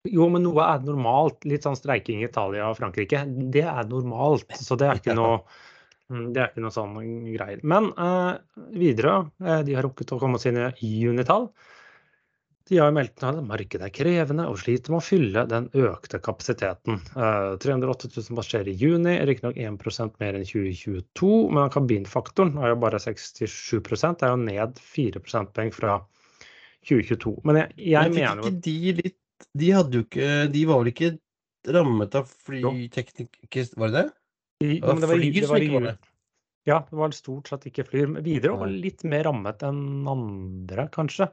[0.08, 1.40] Jo, men noe er normalt.
[1.48, 3.24] Litt sånn streiking i Italia og Frankrike.
[3.54, 4.52] Det er normalt.
[4.60, 5.40] Så det er ikke noe
[6.08, 6.94] det er ikke noe sånn
[7.34, 7.64] greier.
[7.68, 8.38] Men uh,
[8.72, 11.50] videre, eh, de har rukket å komme med sine junitall.
[12.68, 17.00] De har meldt at markedet er krevende og sliter med å fylle den økte kapasiteten.
[17.16, 22.82] Uh, 308 000 passasjerer i juni, riktignok 1% mer enn 2022, men kabinfaktoren er jo
[22.84, 26.02] bare 67 Det er jo ned 4 prosentpoeng fra
[26.88, 27.38] 2022.
[27.48, 29.24] Men jeg, jeg Men mener jo de litt
[29.58, 31.10] De hadde jo ikke De var vel ikke
[31.68, 33.74] rammet av flytekniker...
[33.76, 34.08] Var det det?
[34.64, 35.98] I, Det var men det var, i- som ikke var det.
[36.68, 38.08] Ja, det var stort sett ikke flyr.
[38.12, 41.30] Men Widerøe var litt mer rammet enn andre, kanskje.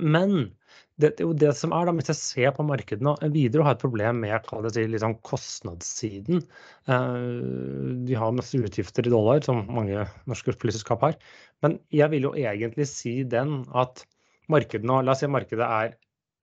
[0.00, 0.54] Men
[0.96, 3.82] det, det det som er, da, hvis jeg ser på markedet nå Widerøe har et
[3.82, 6.40] problem med det si, liksom kostnadssiden.
[6.88, 11.18] Eh, de har masse utgifter i dollar, som mange norske flyselskap har.
[11.62, 14.06] Men jeg vil jo egentlig si den at
[14.48, 15.92] markedet nå La oss si markedet er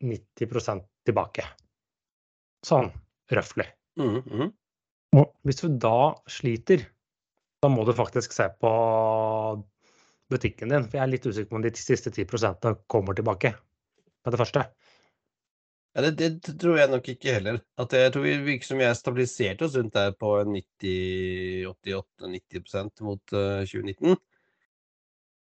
[0.05, 1.47] 90 tilbake.
[2.65, 2.91] Sånn
[3.33, 3.65] røftlig.
[3.97, 4.53] Mhm, mhm.
[5.15, 6.83] Og hvis du da sliter,
[7.63, 8.71] da må du faktisk se på
[10.31, 10.87] butikken din.
[10.89, 14.61] For jeg er litt usikker på om de siste 10% kommer tilbake med det første.
[15.95, 17.55] Ja, det, det tror jeg nok ikke heller.
[17.79, 23.23] At jeg tror vi virker som vi er stabilisert oss rundt der på 90-88-90 mot
[23.31, 24.19] uh, 2019.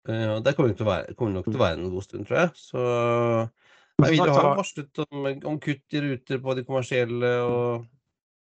[0.03, 2.03] Uh, og der kommer det til å være, kommer nok til å være en god
[2.03, 2.49] stund, tror jeg.
[2.59, 2.79] Så
[4.03, 5.15] Widerøe har varslet om,
[5.53, 7.87] om kutt i ruter på de kommersielle og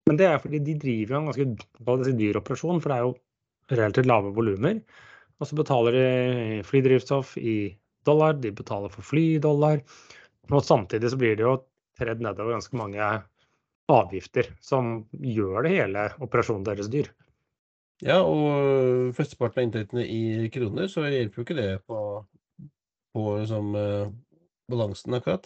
[0.09, 3.77] Men det er fordi de driver jo en ganske dyr operasjon, for det er jo
[3.77, 4.81] relativt lave volumer.
[5.41, 7.73] Og så betaler de flydrivstoff i
[8.05, 9.81] dollar, de betaler for fly i dollar.
[10.49, 11.59] Og samtidig så blir det jo
[11.99, 13.07] tredd nedover ganske mange
[13.91, 17.09] avgifter som gjør det hele operasjonen deres dyr.
[18.01, 21.97] Ja, og flesteparten av inntektene i kroner, så hjelper jo ikke det på,
[23.13, 23.75] på liksom,
[24.71, 25.45] balansen, akkurat.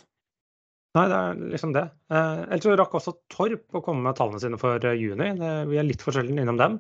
[0.95, 1.84] Nei, det er liksom det.
[2.08, 5.27] Eh, ellers så rakk også Torp å komme med tallene sine for eh, juni.
[5.67, 6.77] Vi er litt forskjellige innom dem.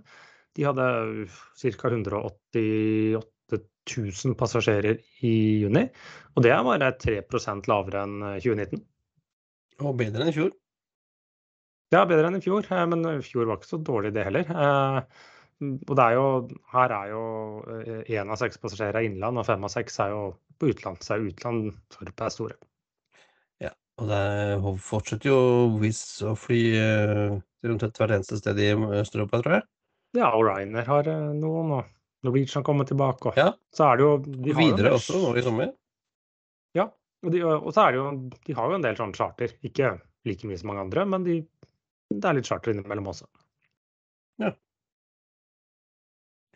[0.55, 0.85] De hadde
[1.27, 1.89] ca.
[1.91, 5.83] 188 000 passasjerer i juni.
[6.35, 8.85] Og det er bare 3% lavere enn eh, 2019.
[9.83, 10.53] Og bedre enn i fjor.
[11.93, 14.47] Ja, bedre enn i fjor, eh, men i fjor var ikke så dårlig det heller.
[14.49, 15.25] Eh,
[15.65, 16.23] Og det er jo,
[16.73, 17.19] her er jo
[18.11, 20.23] én av seks passasjerer er innland, og fem av seks er jo
[20.59, 20.99] på utland.
[21.03, 22.57] Så er utland Torp er store.
[24.01, 25.37] Og det er, fortsetter jo
[25.79, 29.65] Wizz å fly eh, til omtrent hvert eneste sted i Øst-Europa, tror jeg.
[30.19, 33.31] Ja, og Ryanair har eh, noen, og Norwegian kommer tilbake.
[33.31, 33.53] Og Ja.
[33.75, 35.71] så er det jo de har jo Videre også, nå i sommer.
[36.75, 36.89] Ja,
[37.23, 38.11] og, de, og så er det jo,
[38.49, 39.55] de har jo en del sånne charter.
[39.63, 39.95] Ikke
[40.27, 41.39] like mye som mange andre, men de,
[42.11, 43.29] det er litt charter innimellom også.
[44.43, 44.51] Ja.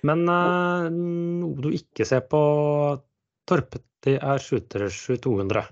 [0.03, 2.43] Men eh, noe du ikke ser på
[3.47, 5.63] Torpet, det er Skyttersky 200.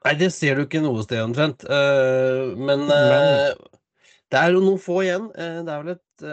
[0.00, 1.64] Nei, det ser du ikke noe sted omtrent.
[1.68, 3.50] Uh, men eh,
[4.32, 5.28] det er jo noen få igjen.
[5.34, 6.24] Uh, det er vel et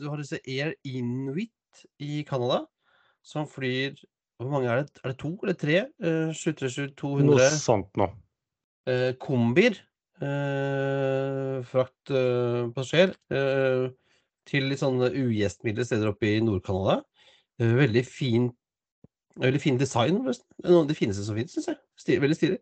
[0.00, 2.60] Du har disse Air Inuit i Canada
[3.24, 3.96] som flyr
[4.38, 5.00] Hvor mange er det?
[5.02, 5.80] Er det to eller tre?
[6.02, 8.10] Uh, 737 Noe 200 sånt nå.
[9.22, 9.78] kombier.
[10.22, 13.14] Uh, Fraktpassasjer.
[13.30, 13.90] Uh,
[14.44, 17.00] til litt sånne ugjestmilde steder oppe i Nord-Canada.
[17.62, 18.50] Veldig fin
[19.40, 20.46] Veldig fin design, forresten.
[20.62, 21.78] Noe av det fineste som finnes, syns jeg.
[21.98, 22.58] Stil, veldig stilig.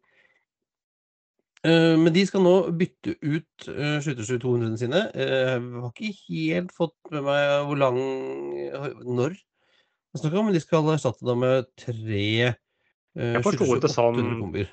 [1.62, 5.02] Eh, men de skal nå bytte ut uh, 737-200-ene sine.
[5.14, 7.98] Eh, Jeg har ikke helt fått med meg hvor lang
[9.06, 14.66] Når jeg snakker om, men de skal erstatte dem med tre Jeg forsto det sånn-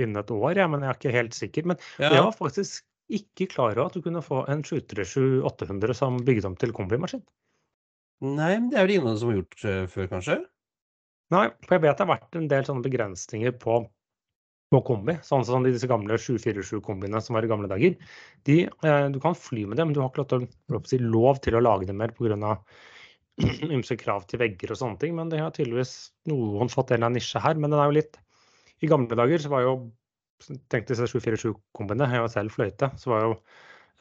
[0.00, 1.66] Innen et år, ja, men jeg er ikke helt sikker.
[1.68, 2.08] Men Ja.
[2.14, 6.46] jeg var faktisk ikke klar over at du kunne få en 737 800 som bygget
[6.48, 7.20] om til kombimaskin.
[8.22, 10.38] Nei, men det er vel ingen som har gjort før, kanskje?
[11.30, 13.82] Nei, for jeg vet det har vært en del sånne begrensninger på,
[14.72, 15.18] på kombi.
[15.26, 17.96] Sånn som disse gamle 747-kombiene som var i gamle dager.
[18.48, 21.88] De, eh, du kan fly med dem, men du har ikke lov til, å- lage
[21.90, 22.56] dem mer pga.
[23.74, 25.14] ymse krav til vegger og sånne ting.
[25.16, 27.56] Men det har tydeligvis noen fått en nisje her.
[27.56, 28.18] Men den er jo litt
[28.82, 29.74] I gamle dager så var jo
[30.42, 32.88] Tenk disse 747-kombiene, jeg jo selv fløyte.
[32.98, 33.34] Så var jo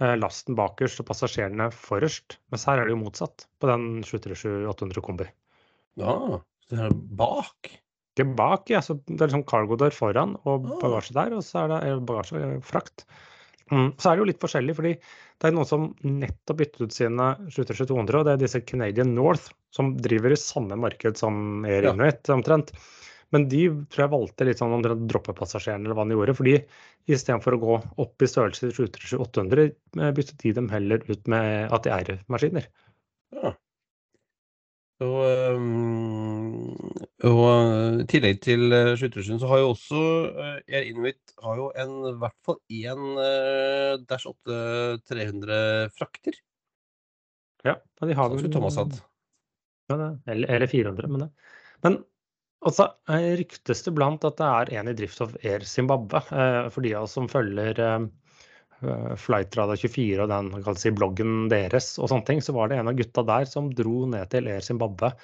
[0.02, 2.40] eh, lasten bakerst og passasjerene forrest.
[2.50, 5.28] Mens her er det jo motsatt på den 737-800 kombi.
[6.02, 6.16] Ja,
[6.72, 7.70] det er bak.
[8.20, 8.82] Bak, ja.
[8.84, 12.42] Så det er liksom cargo dør foran og bagasje der, og så er det bagasje
[12.44, 13.06] og frakt.
[13.72, 13.94] Mm.
[13.96, 17.30] Så er det jo litt forskjellig, fordi det er noen som nettopp byttet ut sine
[17.48, 21.96] 737-200, og det er disse Canadian North, som driver i samme marked som Air Ja.
[21.96, 22.74] Inuit, omtrent.
[23.32, 26.36] Men de tror jeg valgte litt sånn omtrent å droppe passasjerene, eller hva de gjorde.
[26.36, 26.56] fordi
[27.08, 31.72] istedenfor å gå opp i størrelse til 737-800, eh, byttet de dem heller ut med
[31.72, 32.68] ATR-maskiner.
[33.40, 33.56] Ja.
[35.02, 35.81] Så øhm,
[37.28, 41.60] og øh, i tillegg til uh, skytterskyten, så har jo også uh, Air Inuit har
[41.60, 46.40] jo en, i hvert fall én uh, Dash 8 300 frakter.
[47.68, 49.02] Ja, og de har vel Thomas hatt.
[49.92, 51.30] Ja, eller, eller 400, men det.
[51.86, 52.00] Men
[53.10, 56.24] eh, ryktes det blant at det er en i drift av Air Zimbabwe.
[56.32, 58.08] Eh, for de av oss som følger eh,
[58.82, 62.80] eh, Flightradar 24 og den kan si, bloggen deres, og sånne ting, så var det
[62.80, 65.22] en av gutta der som dro ned til Air Zimbabwe eh,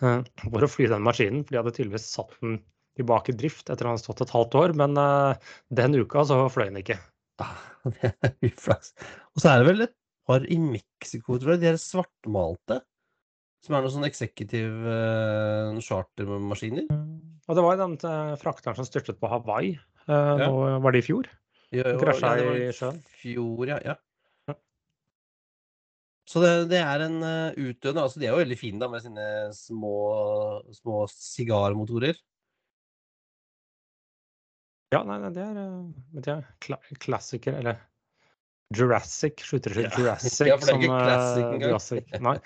[0.00, 1.44] for å fly den maskinen.
[1.44, 2.58] For de hadde tydeligvis satt den
[2.98, 4.76] tilbake i drift etter at han hadde stått et halvt år.
[4.80, 6.98] Men eh, den uka så fløy den ikke.
[7.40, 8.94] Ah, det er uflaks.
[9.34, 9.96] Og så er det vel et
[10.28, 11.62] par i Mexico, tror jeg.
[11.64, 12.80] De er svartmalte.
[13.60, 16.86] Som er noen sånn executive uh, chartermaskiner.
[17.44, 19.74] Og det var jo den eh, frakteren som styrtet på Hawaii.
[20.06, 20.46] Uh, Ja.
[20.48, 21.28] nå var det i fjor?
[21.76, 23.02] Ja, det var i sjøen.
[23.20, 23.76] Fjor, ja.
[23.84, 23.98] ja.
[26.30, 29.02] Så det, det er en uh, utdøende altså De er jo veldig fine da, med
[29.02, 29.24] sine
[29.56, 29.94] små,
[30.76, 32.18] små sigarmotorer.
[34.94, 35.74] Ja, nei, nei, det er, eh,
[36.16, 37.78] vet jeg, kla klassiker, eller
[38.74, 39.90] Jurassic, slutter Ja.
[39.98, 41.68] Jurassic Ja, for det er som ikke eh.
[41.68, 42.12] Jurassic.
[42.22, 42.36] Nei.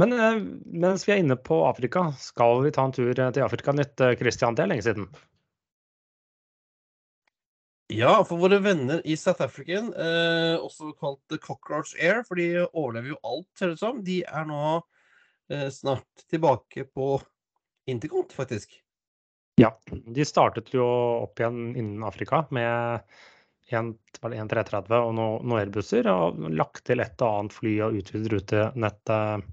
[0.00, 0.42] Men eh,
[0.84, 4.00] mens vi er inne på Afrika, skal vi ta en tur eh, til Afrika nytt,
[4.00, 4.56] eh, Christian?
[4.56, 5.08] Det er lenge siden.
[7.92, 13.12] Ja, for våre venner i South African, eh, også kalt Cockroach Air, for de overlever
[13.12, 14.62] jo alt, ser det ut som, de er nå
[15.52, 17.14] eh, snart tilbake på
[17.86, 18.74] Intercont, faktisk.
[19.62, 20.84] Ja, de startet jo
[21.22, 23.04] opp igjen innen Afrika med
[23.70, 23.92] en,
[24.26, 28.32] en 330 og noen noe Airbusser, og lagt til et og annet fly og utvidet
[28.34, 29.46] rutenettet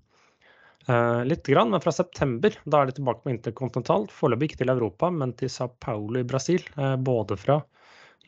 [0.90, 1.70] eh, litt grann.
[1.70, 4.10] Men fra september da er de tilbake på interkontinental.
[4.12, 6.66] Foreløpig ikke til Europa, men til Sao Paulo i Brasil.
[6.74, 7.62] Eh, både fra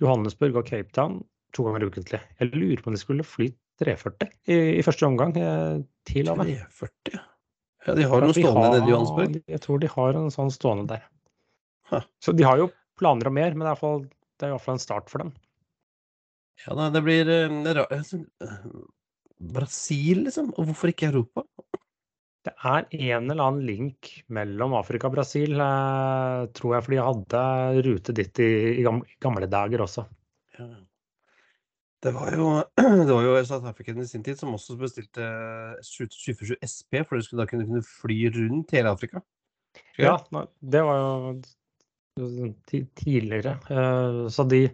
[0.02, 1.22] Johannesburg og Cape Town
[1.56, 2.20] to ganger ukentlig.
[2.42, 3.50] Jeg lurer på om de skulle fly
[3.82, 6.52] 340 i, i første omgang eh, til og med.
[6.80, 7.24] 340, ja.
[7.96, 9.40] De har noe stående nede i Johannesburg.
[9.52, 11.04] Jeg tror de har en sånn stående der.
[11.92, 12.06] Huh.
[12.24, 14.52] Så de har jo planer om mer, men det er i hvert fall- det er
[14.56, 15.34] iallfall en start for dem.
[16.66, 18.56] Ja, nei, det blir eh, det er eh,
[19.56, 20.50] Brasil, liksom?
[20.56, 21.44] Og hvorfor ikke Europa?
[22.46, 27.00] Det er en eller annen link mellom Afrika og Brasil, eh, tror jeg, for de
[27.02, 27.46] hadde
[27.88, 28.50] rute dit i,
[29.24, 30.06] gamle dager også.
[30.60, 30.68] Ja.
[32.06, 32.52] Det var jo
[33.08, 35.26] det var jo South African i sin tid som også bestilte
[35.82, 39.24] 747 SP, for de skulle da kunne, kunne fly rundt hele Afrika.
[39.98, 40.14] Ja,
[40.62, 42.52] det var jo
[42.96, 43.58] tidligere.
[43.74, 44.68] eh, Så de,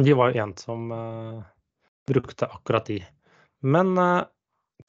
[0.00, 1.42] de var jo en som eh,
[2.08, 3.02] brukte akkurat de.
[3.62, 3.92] Men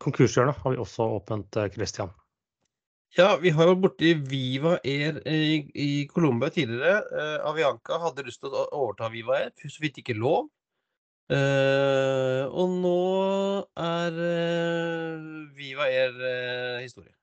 [0.01, 2.11] konkurshjørnet har vi også åpent, eh, Christian.
[3.13, 7.03] Ja, vi har jo borti Viva Air i, i Colombia tidligere.
[7.13, 10.47] Eh, Avianca hadde lyst til å overta Viva Air, så vidt ikke lov.
[11.29, 12.97] Eh, og nå
[13.79, 15.27] er eh,
[15.57, 17.13] Viva Air eh, historie.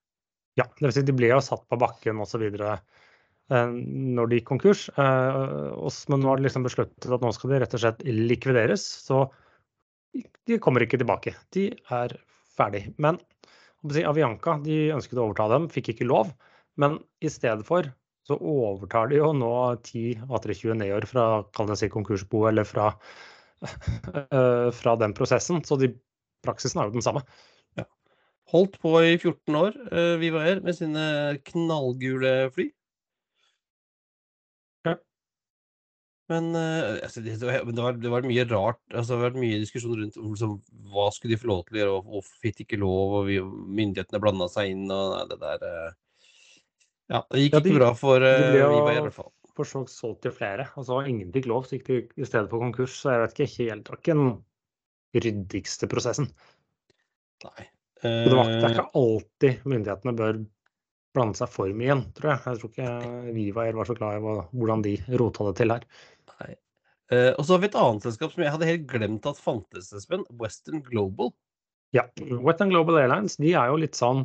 [0.58, 2.46] Ja, det vil si de ble jo satt på bakken osv.
[2.46, 3.74] Eh,
[4.14, 4.86] når de gikk konkurs.
[4.94, 8.86] eh, men nå har de liksom besluttet at nå skal de rett og slett likvideres.
[9.10, 9.24] Så
[10.14, 11.34] de kommer ikke tilbake.
[11.54, 12.14] De er
[12.60, 12.84] ferdig.
[13.00, 13.18] Men
[14.06, 16.30] Avianca de ønsket å overta dem, fikk ikke lov.
[16.80, 17.88] Men i stedet for
[18.28, 21.24] så overtar de jo nå ti A320 Neoer fra
[21.56, 22.92] kall det si konkursbo eller fra,
[23.66, 25.64] eh, fra den prosessen.
[25.66, 25.90] Så de,
[26.46, 27.24] praksisen er jo den samme.
[28.50, 31.02] Holdt på i 14 år, eh, Viva Air, med sine
[31.46, 32.66] knallgule fly.
[36.30, 38.78] Men eh, altså, det, var, det, var, det var mye rart.
[38.92, 40.52] Altså, det har vært mye diskusjon rundt liksom,
[40.92, 43.40] hva skulle de få lov til å gjøre, og hvorfor fikk ikke lov, og vi,
[43.80, 45.90] myndighetene blanda seg inn, og nei, det der eh.
[47.10, 49.32] Ja, det gikk Ja, de- ikke bra for Viva i hvert fall.
[49.58, 50.68] for så vidt solgt til flere.
[50.70, 52.94] og Altså, ingen fikk lov, så gikk de i stedet for konkurs.
[53.02, 54.30] Så jeg vet ikke helt, var ikke den
[55.26, 56.30] ryddigste prosessen.
[57.48, 57.66] Nei.
[58.06, 60.38] Og det, var, det er ikke alltid myndighetene bør
[61.16, 62.40] blande seg for mye igjen, tror jeg.
[62.46, 65.86] Jeg tror ikke Viva var så glad i hvordan de rota det til her.
[66.44, 69.92] Eh, og så har vi et annet selskap som jeg hadde helt glemt at fantes,
[69.96, 70.26] Espen.
[70.40, 71.32] Western Global.
[71.96, 74.22] Ja, Western Global Airlines de er jo litt sånn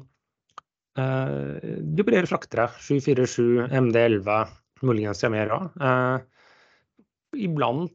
[1.02, 2.70] eh, De opererer fraktere.
[2.78, 5.64] 747, MD11, muligens Jamera.
[5.82, 7.94] Eh, iblant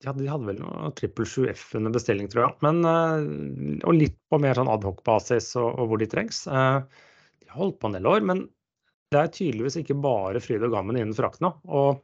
[0.00, 2.54] ja, de hadde vel noe 777F under bestilling, tror jeg.
[2.64, 6.46] Men, eh, og litt på mer sånn adhoc-basis og, og hvor de trengs.
[6.48, 6.78] Eh,
[7.42, 8.46] de har holdt på en del år, men
[9.12, 11.52] det er tydeligvis ikke bare fryd og gammen innen frakt nå.
[11.68, 12.00] Og,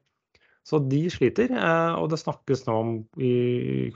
[0.66, 1.52] så de sliter.
[1.54, 3.32] eh, og det snakkes nå om i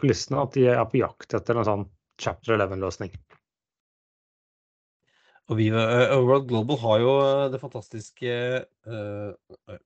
[0.01, 1.85] kulissene at de er på jakt etter en sånn
[2.21, 3.15] chapter 11-løsning.
[5.51, 8.37] Og vi, eh, World Global har jo eh, det fantastiske
[8.87, 9.79] eh.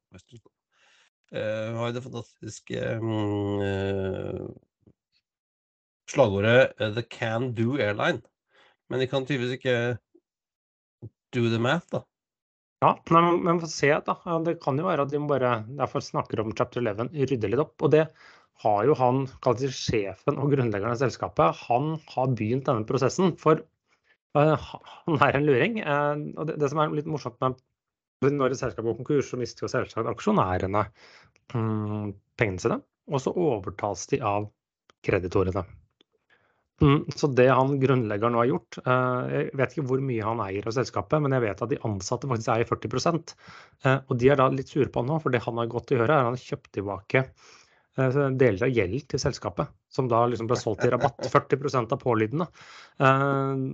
[1.34, 4.42] Eh, har det fantastiske eh,
[6.12, 8.22] slagordet eh, 'The Can Do Airline'.
[8.88, 9.96] Men de kan tydeligvis ikke
[11.34, 12.04] do the math, da.
[12.84, 14.16] Ja, men, få se, da.
[14.44, 17.76] Det kan jo være at de bare derfor snakker om chapter 11, rydde litt opp.
[17.80, 18.02] Og det
[18.64, 19.22] har jo han,
[19.60, 23.32] det sjefen og grunnleggeren av selskapet, han har begynt denne prosessen.
[23.40, 23.62] For
[24.36, 24.66] uh,
[25.06, 25.78] han er en luring.
[25.80, 27.56] Uh, og det, det som er litt morsomt med
[28.24, 30.84] når et selskap går konkurs, så mister jo selvsagt aksjonærene
[31.56, 32.78] um, pengene sine.
[33.08, 34.50] Og så overtas de av
[35.04, 35.64] kreditorene.
[36.82, 40.40] Mm, så det han grunnlegger nå har gjort eh, Jeg vet ikke hvor mye han
[40.42, 43.20] eier av selskapet, men jeg vet at de ansatte faktisk eier 40
[43.86, 45.86] eh, Og de er da litt sure på han nå, for det han har gått
[45.90, 49.70] til å gjøre, er at han har kjøpt tilbake eh, deler av gjelden til selskapet,
[49.86, 51.22] som da liksom ble solgt i rabatt.
[51.36, 52.50] 40 av pålydende.
[52.98, 53.64] Eh,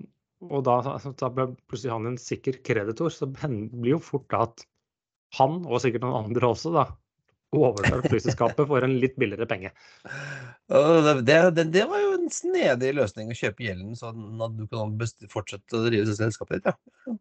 [0.50, 0.76] og da,
[1.24, 4.68] da ble plutselig han en sikker kreditor, så det blir jo fort da at
[5.40, 6.84] han, og sikkert noen andre også, da,
[7.56, 9.72] overtar flyselskapet for en litt billigere penge.
[10.70, 14.94] Det, det, det, var jo en snedig løsning å kjøpe gjelden, sånn at du kan
[15.32, 16.70] fortsette å drive selskapet ditt.
[16.70, 17.18] ja.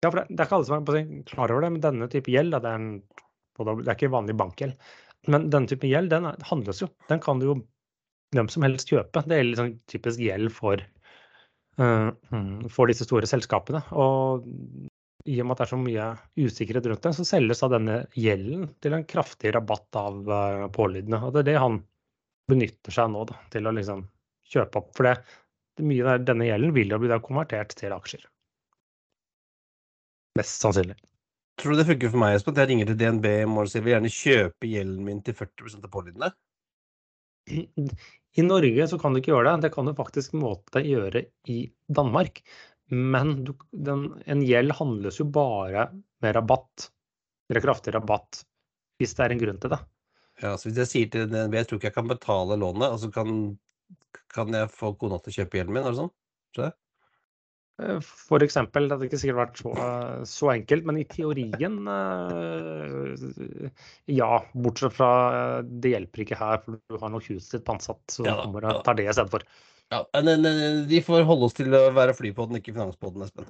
[0.00, 2.32] Ja, for det, det er ikke alle som er klar over det, men denne type
[2.32, 3.02] gjeld, det, er en,
[3.60, 4.92] det er ikke vanlig bankgjeld,
[5.28, 6.88] men denne type gjeld den handles jo.
[7.10, 7.56] Den kan du jo
[8.36, 9.24] hvem som helst kjøpe.
[9.28, 10.80] Det er litt sånn typisk gjeld for
[11.80, 12.08] uh,
[12.72, 13.82] for disse store selskapene.
[13.92, 14.46] Og
[15.28, 16.06] i og med at det er så mye
[16.40, 21.20] usikkerhet rundt det, så selges av denne gjelden til en kraftig rabatt av uh, pålydende.
[21.26, 21.78] Og det er det han
[22.50, 24.06] benytter seg av nå, da, til å liksom
[24.50, 24.90] kjøpe opp.
[24.96, 25.14] For det,
[25.78, 28.24] det mye av denne gjelden vil jo bli da konvertert til aksjer.
[30.38, 30.96] Mest sannsynlig.
[31.60, 32.54] Tror du det funker for meg, Espen?
[32.56, 35.36] at Jeg ringer til DNB i morgen og sier vil gjerne kjøpe gjelden min til
[35.36, 36.30] 40 av pålydende?
[37.50, 39.66] I Norge så kan du ikke gjøre det.
[39.66, 41.58] Det kan du faktisk måte gjøre i
[41.90, 42.40] Danmark.
[42.90, 45.88] Men du, den, en gjeld handles jo bare
[46.22, 46.90] med rabatt,
[47.50, 48.42] eller kraftig rabatt,
[48.98, 49.80] hvis det er en grunn til det.
[50.40, 53.10] Ja, så Hvis jeg sier til DNB jeg tror ikke jeg kan betale lånet, altså
[53.14, 53.34] kan,
[54.32, 55.84] kan jeg få kona til å kjøpe gjelden min?
[55.84, 56.14] eller sånn?
[56.56, 56.70] Så?
[57.80, 59.74] Eh, for eksempel, det hadde ikke sikkert vært så,
[60.28, 64.30] så enkelt, men i teorien eh, ja.
[64.52, 65.10] Bortsett fra
[65.62, 68.82] det hjelper ikke her, for du har nok huset ditt pantsatt, så ja, kommer og
[68.86, 69.46] tar det istedenfor.
[69.90, 70.46] Ja, men
[70.86, 73.48] de får holde oss til å være flypodden, ikke finanspodden, Espen.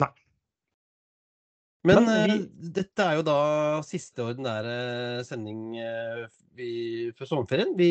[0.00, 0.12] Nei.
[1.88, 2.70] Men, men vi...
[2.80, 3.38] dette er jo da
[3.86, 4.78] siste ordinære
[5.28, 5.76] sending
[6.56, 6.70] vi,
[7.16, 7.76] før sommerferien.
[7.78, 7.90] Vi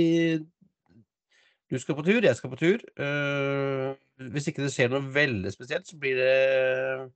[1.68, 2.84] du skal på tur, jeg skal på tur.
[2.96, 3.92] Uh,
[4.32, 7.08] hvis ikke det skjer noe veldig spesielt, så blir det,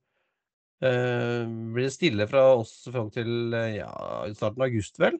[0.84, 3.88] uh, blir det stille fra oss fram til ja,
[4.36, 5.16] starten av august, vel?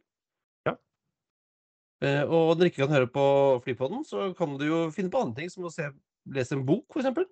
[2.03, 3.25] Uh, og når du ikke kan høre på
[3.63, 5.87] Flypodden, så kan du jo finne på andre ting, som å se,
[6.35, 7.29] lese en bok, f.eks.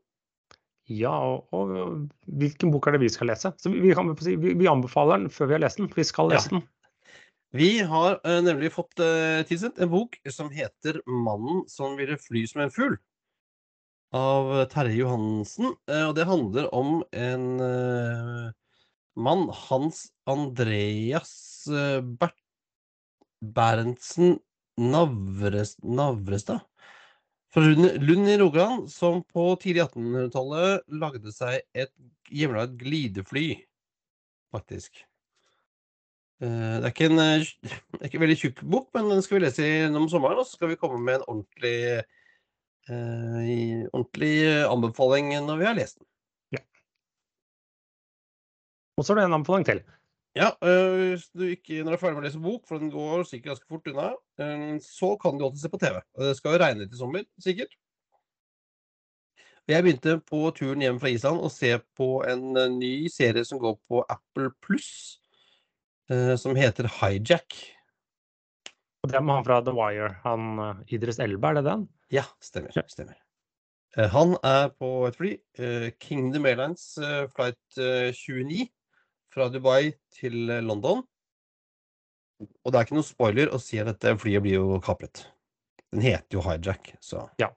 [0.91, 2.05] Ja, og, og,
[2.39, 3.53] hvilken bok er det vi skal lese?
[3.63, 5.91] Så vi, kan, vi, vi anbefaler den før vi har lest den.
[5.95, 6.59] Vi skal lese ja.
[6.59, 6.67] den.
[7.55, 12.45] Vi har uh, nemlig fått uh, tilsendt en bok som heter 'Mannen som ville fly
[12.47, 12.99] som en fugl'.
[14.15, 15.75] Av Terje Johansen.
[15.91, 17.47] Uh, og det handler om en
[19.19, 21.67] mann, Hans Andreas
[23.41, 24.39] Berntsen
[24.81, 26.65] Navrestad,
[27.51, 31.93] fra Lund i Rogaland, som på tidlig 1800-tallet lagde seg et
[32.31, 33.49] hjemmelagd glidefly,
[34.55, 35.03] faktisk.
[36.41, 39.37] Eh, det er ikke en, eh, er ikke en veldig tjukk bok, men den skal
[39.37, 40.41] vi lese gjennom sommeren.
[40.41, 42.05] Og så skal vi komme med en ordentlig,
[42.89, 46.07] eh, ordentlig anbefaling når vi har lest den.
[46.57, 46.63] Ja.
[48.97, 49.83] Og så er det en anbefaling til.
[50.39, 53.25] Ja, hvis du ikke, når du er ferdig med å lese bok, for den går
[53.27, 54.11] sikkert ganske fort unna,
[54.85, 55.97] så kan du alltid se på TV.
[56.23, 57.75] Det skal jo regne i sommer, sikkert.
[59.71, 61.69] Jeg begynte på turen hjem fra Island å se
[61.99, 65.21] på en ny serie som går på Apple Pluss
[66.11, 67.55] øh, som heter Hijack.
[69.05, 71.87] Og Det er med han fra The Wire, han uh, Idris Elba, er det den?
[72.13, 72.75] Ja, stemmer.
[72.91, 73.15] stemmer.
[73.97, 75.31] Uh, han er på et fly,
[76.03, 76.99] Kingdom Airlines
[77.37, 78.67] flight 29
[79.35, 81.05] fra Dubai til London.
[82.41, 85.27] Og det er ikke noe spoiler å si at dette flyet blir jo kapret.
[85.91, 87.53] Den heter jo Hijack, så Ja.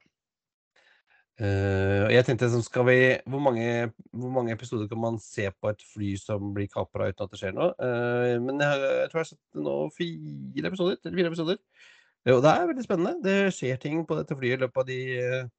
[1.42, 5.82] Uh, jeg tenkte skal vi, hvor, mange, hvor, mange, episoder kan man se på et
[5.82, 7.72] fly som blir kapra uten at det skjer noe?
[7.82, 11.00] Uh, men jeg, jeg, tror jeg har sett nå fire episoder.
[11.08, 11.58] Fire episoder.
[12.32, 13.18] Og det er veldig spennende.
[13.26, 15.50] Det skjer ting på dette flyet i løpet av de eh,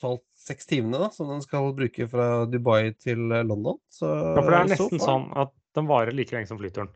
[0.00, 3.76] totalt seks timene da, som den skal bruke fra Dubai til London.
[3.92, 6.90] Så, ja, for det er nesten sånn at den varer like lenge som flyturen.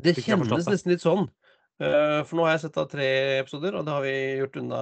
[0.00, 1.28] Det kjennes nesten litt sånn.
[1.80, 4.80] Uh, for nå har jeg sett av tre episoder, og det har vi gjort unna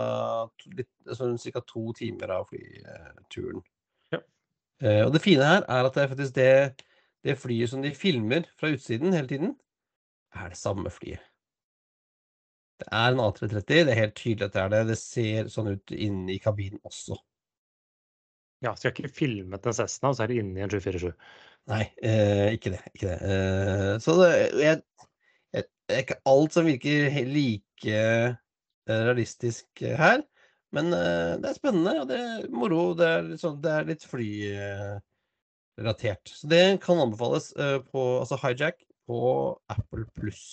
[0.75, 1.63] litt, sånn ca.
[1.63, 3.63] to timer av flyturen.
[4.11, 4.19] Ja.
[4.83, 6.51] Uh, og det fine her er at det er faktisk det,
[7.27, 9.55] det, flyet som de filmer fra utsiden hele tiden,
[10.35, 11.23] er det samme flyet.
[12.79, 13.63] Det er en A330.
[13.67, 14.83] Det er helt tydelig at det er det.
[14.91, 17.17] Det ser sånn ut inne i kabinen også.
[18.65, 20.73] Ja, så jeg har ikke filmet en Cessna, og så er det inne i en
[20.73, 21.13] 747?
[21.69, 22.81] Nei, eh, ikke det.
[22.97, 24.01] Ikke det.
[24.03, 24.81] så det,
[25.89, 28.35] er ikke alt som virker like eh,
[28.89, 30.23] realistisk eh, her.
[30.75, 32.95] Men eh, det er spennende, og det er moro.
[32.99, 36.29] Det er sånn, det er litt flyrelatert.
[36.29, 37.47] Så det kan anbefales
[37.89, 38.79] på altså Hijack
[39.09, 39.19] på
[39.73, 40.45] Apple pluss.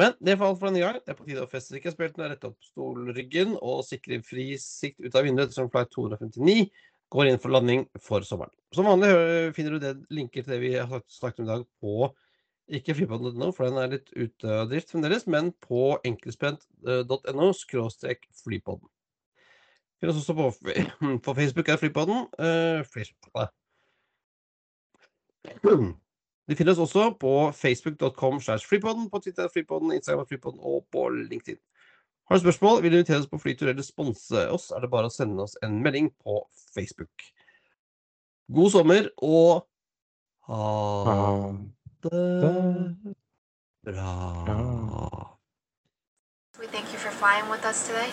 [0.00, 1.00] Men det får alt for denne gang.
[1.04, 5.16] Det er på tide å feste sikkerhetsbeltene, rette opp stolryggen og sikre fri sikt ut
[5.18, 6.70] av vinduet som flight 259
[7.10, 8.54] går inn for landing for sommeren.
[8.74, 9.10] Som vanlig
[9.56, 12.10] finner du det, linker til det vi har snakket om i dag på
[12.80, 18.86] ikke flypodden.no, for den er litt ute av drift fremdeles, men på enkeltspent.no skråstrek flypodden.
[20.00, 20.46] Finner oss også på,
[21.26, 22.18] på Facebook er flypodden.
[22.38, 22.80] Uh,
[26.50, 31.08] de finner oss også på facebook.com slash flypodden, på Twitter flypodden, Instagram flypodden og på
[31.08, 31.60] LinkedIn.
[32.26, 35.10] Har du spørsmål, vil du invitere oss på flytur eller sponse oss, er det bare
[35.10, 36.40] å sende oss en melding på
[36.74, 37.26] Facebook.
[38.50, 39.66] God sommer og
[40.50, 41.54] ha
[42.02, 43.14] det
[43.86, 44.14] bra.
[46.58, 48.10] We thank you for flying with us today.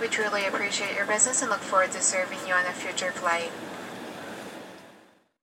[0.00, 3.52] We truly appreciate your business and look forward to serving you on a future flight.